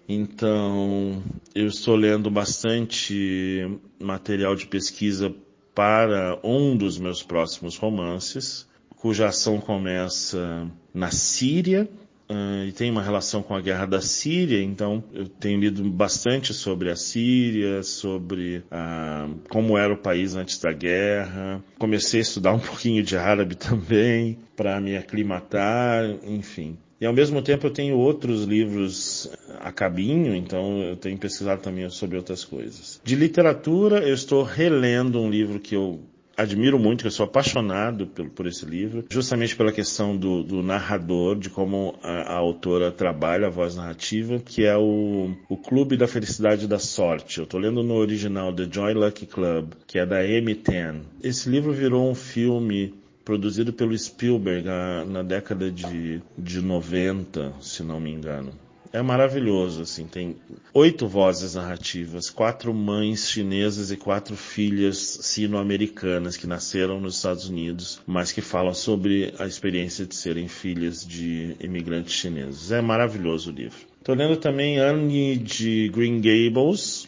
[0.08, 1.24] Então,
[1.56, 3.68] eu estou lendo bastante
[4.00, 5.34] material de pesquisa
[5.74, 11.90] para um dos meus próximos romances, cuja ação começa na Síria,
[12.32, 16.54] Uh, e tem uma relação com a guerra da Síria, então eu tenho lido bastante
[16.54, 21.64] sobre a Síria, sobre uh, como era o país antes da guerra.
[21.80, 26.78] Comecei a estudar um pouquinho de árabe também, para me aclimatar, enfim.
[27.02, 31.90] E ao mesmo tempo eu tenho outros livros a cabinho, então eu tenho pesquisado também
[31.90, 33.02] sobre outras coisas.
[33.04, 36.02] De literatura, eu estou relendo um livro que eu
[36.40, 41.38] admiro muito, eu sou apaixonado por, por esse livro, justamente pela questão do, do narrador,
[41.38, 46.08] de como a, a, autora trabalha a voz narrativa, que é o, o Clube da
[46.08, 47.40] Felicidade da Sorte.
[47.40, 51.02] Eu estou lendo no original The Joy Lucky Club, que é da M10.
[51.22, 52.94] Esse livro virou um filme
[53.26, 58.54] produzido pelo Spielberg na, na década de, de 90, se não me engano
[58.92, 60.36] é maravilhoso, assim, tem
[60.74, 68.02] oito vozes narrativas, quatro mães chinesas e quatro filhas sino-americanas que nasceram nos Estados Unidos,
[68.08, 72.72] mas que falam sobre a experiência de serem filhas de imigrantes chineses.
[72.72, 73.90] É maravilhoso o livro.
[74.00, 77.08] Estou lendo também Anne de Green Gables,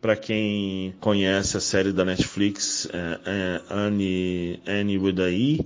[0.00, 5.60] para quem conhece a série da Netflix, é, é Annie, Annie with a E,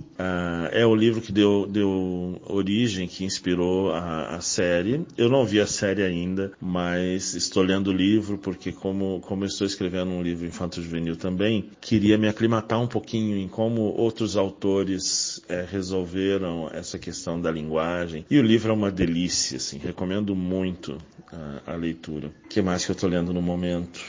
[0.71, 5.05] é o livro que deu, deu origem, que inspirou a, a, série.
[5.17, 9.67] Eu não vi a série ainda, mas estou lendo o livro porque como, como estou
[9.67, 15.65] escrevendo um livro infanto-juvenil também, queria me aclimatar um pouquinho em como outros autores é,
[15.69, 18.25] resolveram essa questão da linguagem.
[18.29, 20.97] E o livro é uma delícia, assim, recomendo muito
[21.35, 22.31] a, a leitura.
[22.45, 23.99] O que mais que eu estou lendo no momento?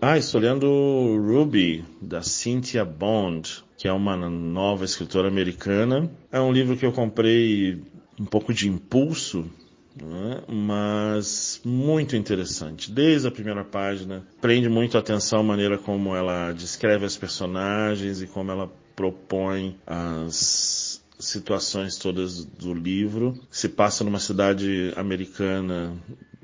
[0.00, 6.10] Ah, estou lendo Ruby, da Cynthia Bond, que é uma nova escritora americana.
[6.30, 7.82] É um livro que eu comprei
[8.20, 9.50] um pouco de impulso,
[10.00, 10.42] né?
[10.48, 12.92] mas muito interessante.
[12.92, 18.20] Desde a primeira página, prende muito a atenção a maneira como ela descreve as personagens
[18.20, 23.38] e como ela propõe as situações todas do livro.
[23.50, 25.96] Se passa numa cidade americana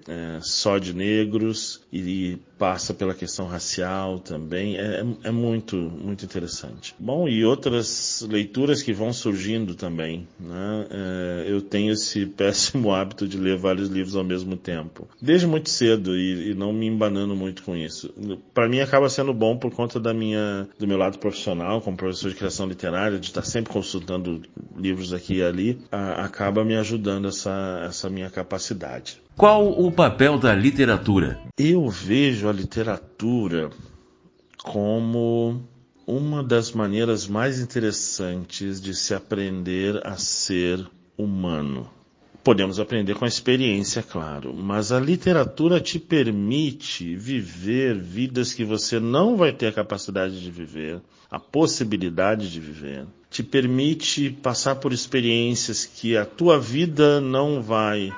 [0.08, 4.76] é, só de negros e passa pela questão racial também.
[4.76, 6.94] É, é, é, muito, muito interessante.
[6.98, 10.28] Bom, e outras leituras que vão surgindo também.
[10.38, 10.86] Né?
[10.90, 15.08] É, eu tenho esse péssimo hábito de ler vários livros ao mesmo tempo.
[15.20, 18.14] Desde muito cedo e, e não me embanando muito com isso.
[18.54, 22.30] Para mim acaba sendo bom por conta da minha, do meu lado profissional, como professor
[22.30, 24.42] de criação literária, de estar sempre consultando
[24.76, 29.21] livros aqui e ali, a, acaba me ajudando essa, essa minha capacidade.
[29.36, 31.40] Qual o papel da literatura?
[31.58, 33.70] Eu vejo a literatura
[34.62, 35.62] como
[36.06, 41.90] uma das maneiras mais interessantes de se aprender a ser humano.
[42.44, 49.00] Podemos aprender com a experiência, claro, mas a literatura te permite viver vidas que você
[49.00, 53.06] não vai ter a capacidade de viver, a possibilidade de viver.
[53.30, 58.12] Te permite passar por experiências que a tua vida não vai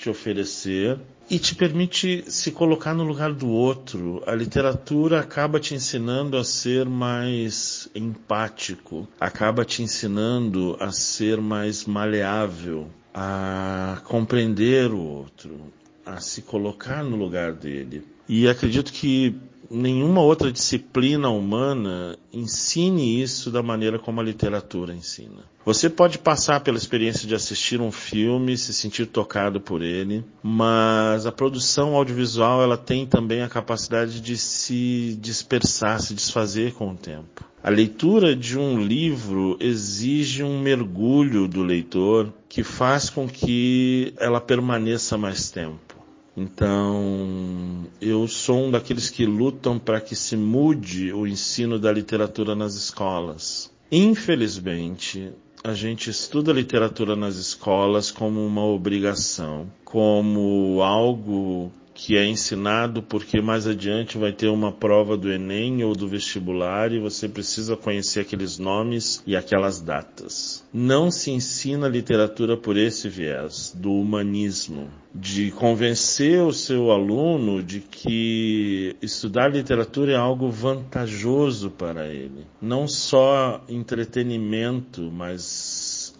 [0.00, 0.98] te oferecer
[1.30, 4.22] e te permite se colocar no lugar do outro.
[4.26, 11.84] A literatura acaba te ensinando a ser mais empático, acaba te ensinando a ser mais
[11.84, 15.72] maleável, a compreender o outro,
[16.04, 18.02] a se colocar no lugar dele.
[18.28, 19.36] E acredito que
[19.70, 25.48] nenhuma outra disciplina humana ensine isso da maneira como a literatura ensina.
[25.64, 31.26] Você pode passar pela experiência de assistir um filme, se sentir tocado por ele, mas
[31.26, 36.96] a produção audiovisual ela tem também a capacidade de se dispersar, se desfazer com o
[36.96, 37.44] tempo.
[37.62, 44.40] A leitura de um livro exige um mergulho do leitor que faz com que ela
[44.40, 45.89] permaneça mais tempo.
[46.36, 52.54] Então, eu sou um daqueles que lutam para que se mude o ensino da literatura
[52.54, 53.70] nas escolas.
[53.90, 61.70] Infelizmente, a gente estuda literatura nas escolas como uma obrigação, como algo
[62.02, 66.90] que é ensinado porque mais adiante vai ter uma prova do Enem ou do vestibular
[66.92, 70.64] e você precisa conhecer aqueles nomes e aquelas datas.
[70.72, 77.80] Não se ensina literatura por esse viés do humanismo, de convencer o seu aluno de
[77.80, 85.42] que estudar literatura é algo vantajoso para ele, não só entretenimento, mas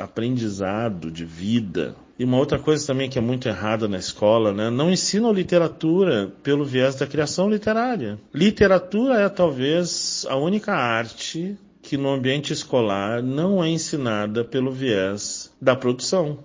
[0.00, 1.94] aprendizado de vida.
[2.18, 4.68] E uma outra coisa também que é muito errada na escola, né?
[4.68, 8.18] Não ensinam literatura pelo viés da criação literária.
[8.34, 15.50] Literatura é talvez a única arte que no ambiente escolar não é ensinada pelo viés
[15.60, 16.38] da produção.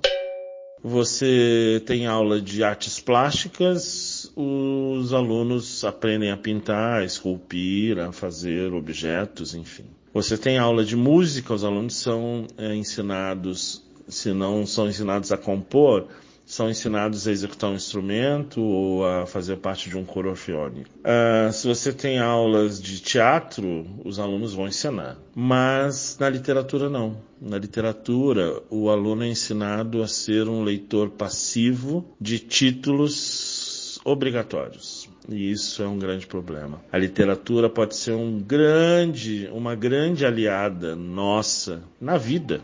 [0.82, 8.72] Você tem aula de artes plásticas, os alunos aprendem a pintar, a esculpir, a fazer
[8.72, 9.86] objetos, enfim.
[10.16, 15.38] Você tem aula de música, os alunos são é, ensinados se não são ensinados a
[15.38, 16.08] compor,
[16.46, 20.90] são ensinados a executar um instrumento ou a fazer parte de um coro orfeônico.
[21.00, 25.18] Uh, se você tem aulas de teatro, os alunos vão ensinar.
[25.36, 27.18] Mas na literatura não.
[27.42, 35.05] Na literatura, o aluno é ensinado a ser um leitor passivo de títulos obrigatórios.
[35.30, 36.82] E isso é um grande problema.
[36.92, 42.62] A literatura pode ser um grande, uma grande aliada nossa na vida.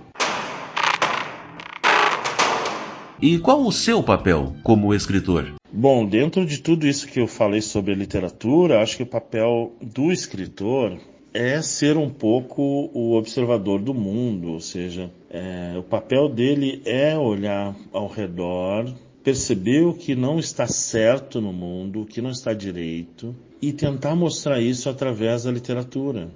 [3.22, 5.53] E qual o seu papel como escritor?
[5.72, 9.74] Bom, dentro de tudo isso que eu falei sobre a literatura, acho que o papel
[9.82, 10.97] do escritor
[11.34, 17.18] é ser um pouco o observador do mundo, ou seja, é, o papel dele é
[17.18, 18.93] olhar ao redor,
[19.24, 24.59] perceber o que não está certo no mundo, que não está direito, e tentar mostrar
[24.59, 26.30] isso através da literatura.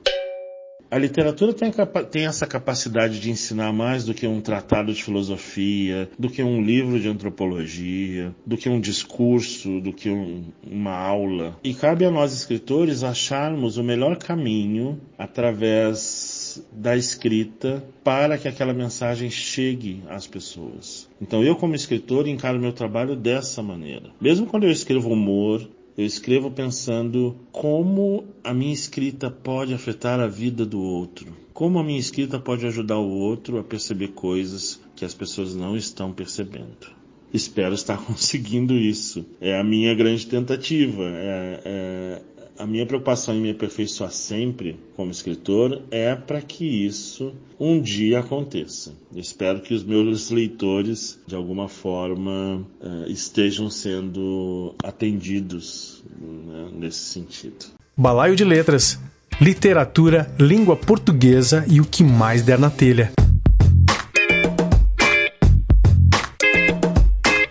[0.89, 1.71] A literatura tem,
[2.11, 6.61] tem, essa capacidade de ensinar mais do que um tratado de filosofia, do que um
[6.61, 11.57] livro de antropologia, do que um discurso, do que um, uma aula.
[11.63, 18.73] E cabe a nós escritores acharmos o melhor caminho através da escrita para que aquela
[18.73, 21.04] mensagem chegue às pessoas.
[21.21, 24.11] Então eu como escritor encaro meu trabalho dessa maneira.
[24.19, 30.27] Mesmo quando eu escrevo humor, eu escrevo pensando como a minha escrita pode afetar a
[30.27, 31.33] vida do outro.
[31.53, 35.77] Como a minha escrita pode ajudar o outro a perceber coisas que as pessoas não
[35.77, 36.93] estão percebendo.
[37.33, 39.25] Espero estar conseguindo isso.
[39.39, 41.03] É a minha grande tentativa.
[41.03, 42.21] É, é,
[42.57, 48.19] a minha preocupação em me aperfeiçoar sempre como escritor é para que isso um dia
[48.19, 48.93] aconteça.
[49.15, 57.65] espero que os meus leitores, de alguma forma, uh, estejam sendo atendidos né, nesse sentido.
[57.95, 58.99] Balaio de Letras.
[59.39, 63.11] Literatura, língua portuguesa e o que mais der na telha.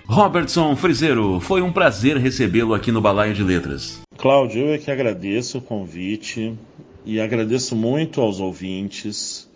[0.06, 4.03] Robertson Frizeiro, foi um prazer recebê-lo aqui no Balaio de Letras.
[4.24, 6.54] Cláudio, eu é que agradeço o convite
[7.04, 9.46] e agradeço muito aos ouvintes.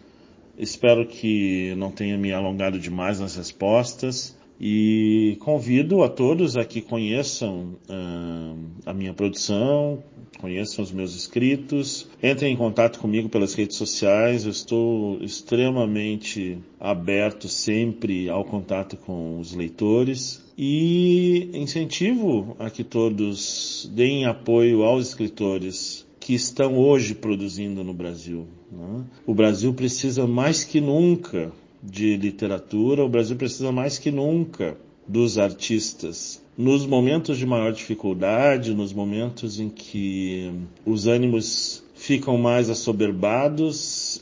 [0.58, 6.82] Espero que não tenha me alongado demais nas respostas e convido a todos a que
[6.82, 10.04] conheçam uh, a minha produção,
[10.38, 14.44] conheçam os meus escritos, entrem em contato comigo pelas redes sociais.
[14.44, 23.88] Eu estou extremamente aberto sempre ao contato com os leitores e incentivo a que todos
[23.94, 28.44] deem apoio aos escritores que estão hoje produzindo no Brasil.
[28.72, 29.04] Né?
[29.24, 35.38] O Brasil precisa mais que nunca de literatura, o Brasil precisa mais que nunca dos
[35.38, 36.42] artistas.
[36.56, 40.52] Nos momentos de maior dificuldade, nos momentos em que
[40.84, 43.76] os ânimos ficam mais assoberbados,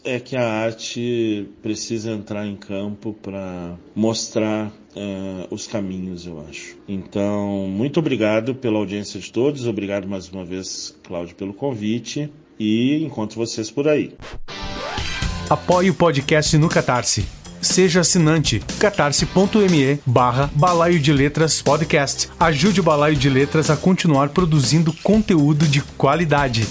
[0.06, 6.76] é que a arte precisa entrar em campo para mostrar uh, os caminhos, eu acho.
[6.88, 13.04] Então, muito obrigado pela audiência de todos, obrigado mais uma vez, Cláudio, pelo convite e
[13.04, 14.14] encontro vocês por aí.
[15.50, 17.26] Apoie o podcast no Catarse.
[17.60, 22.28] Seja assinante catarse.me barra Balaio de Letras Podcast.
[22.38, 26.64] Ajude o Balaio de Letras a continuar produzindo conteúdo de qualidade.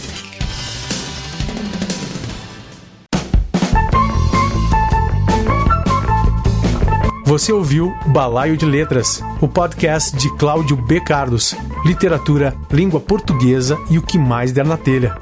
[7.35, 11.01] Você ouviu Balaio de Letras, o podcast de Cláudio B.
[11.01, 15.17] Carlos, literatura, língua portuguesa e o que mais der na telha.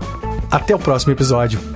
[0.52, 1.73] Até o próximo episódio.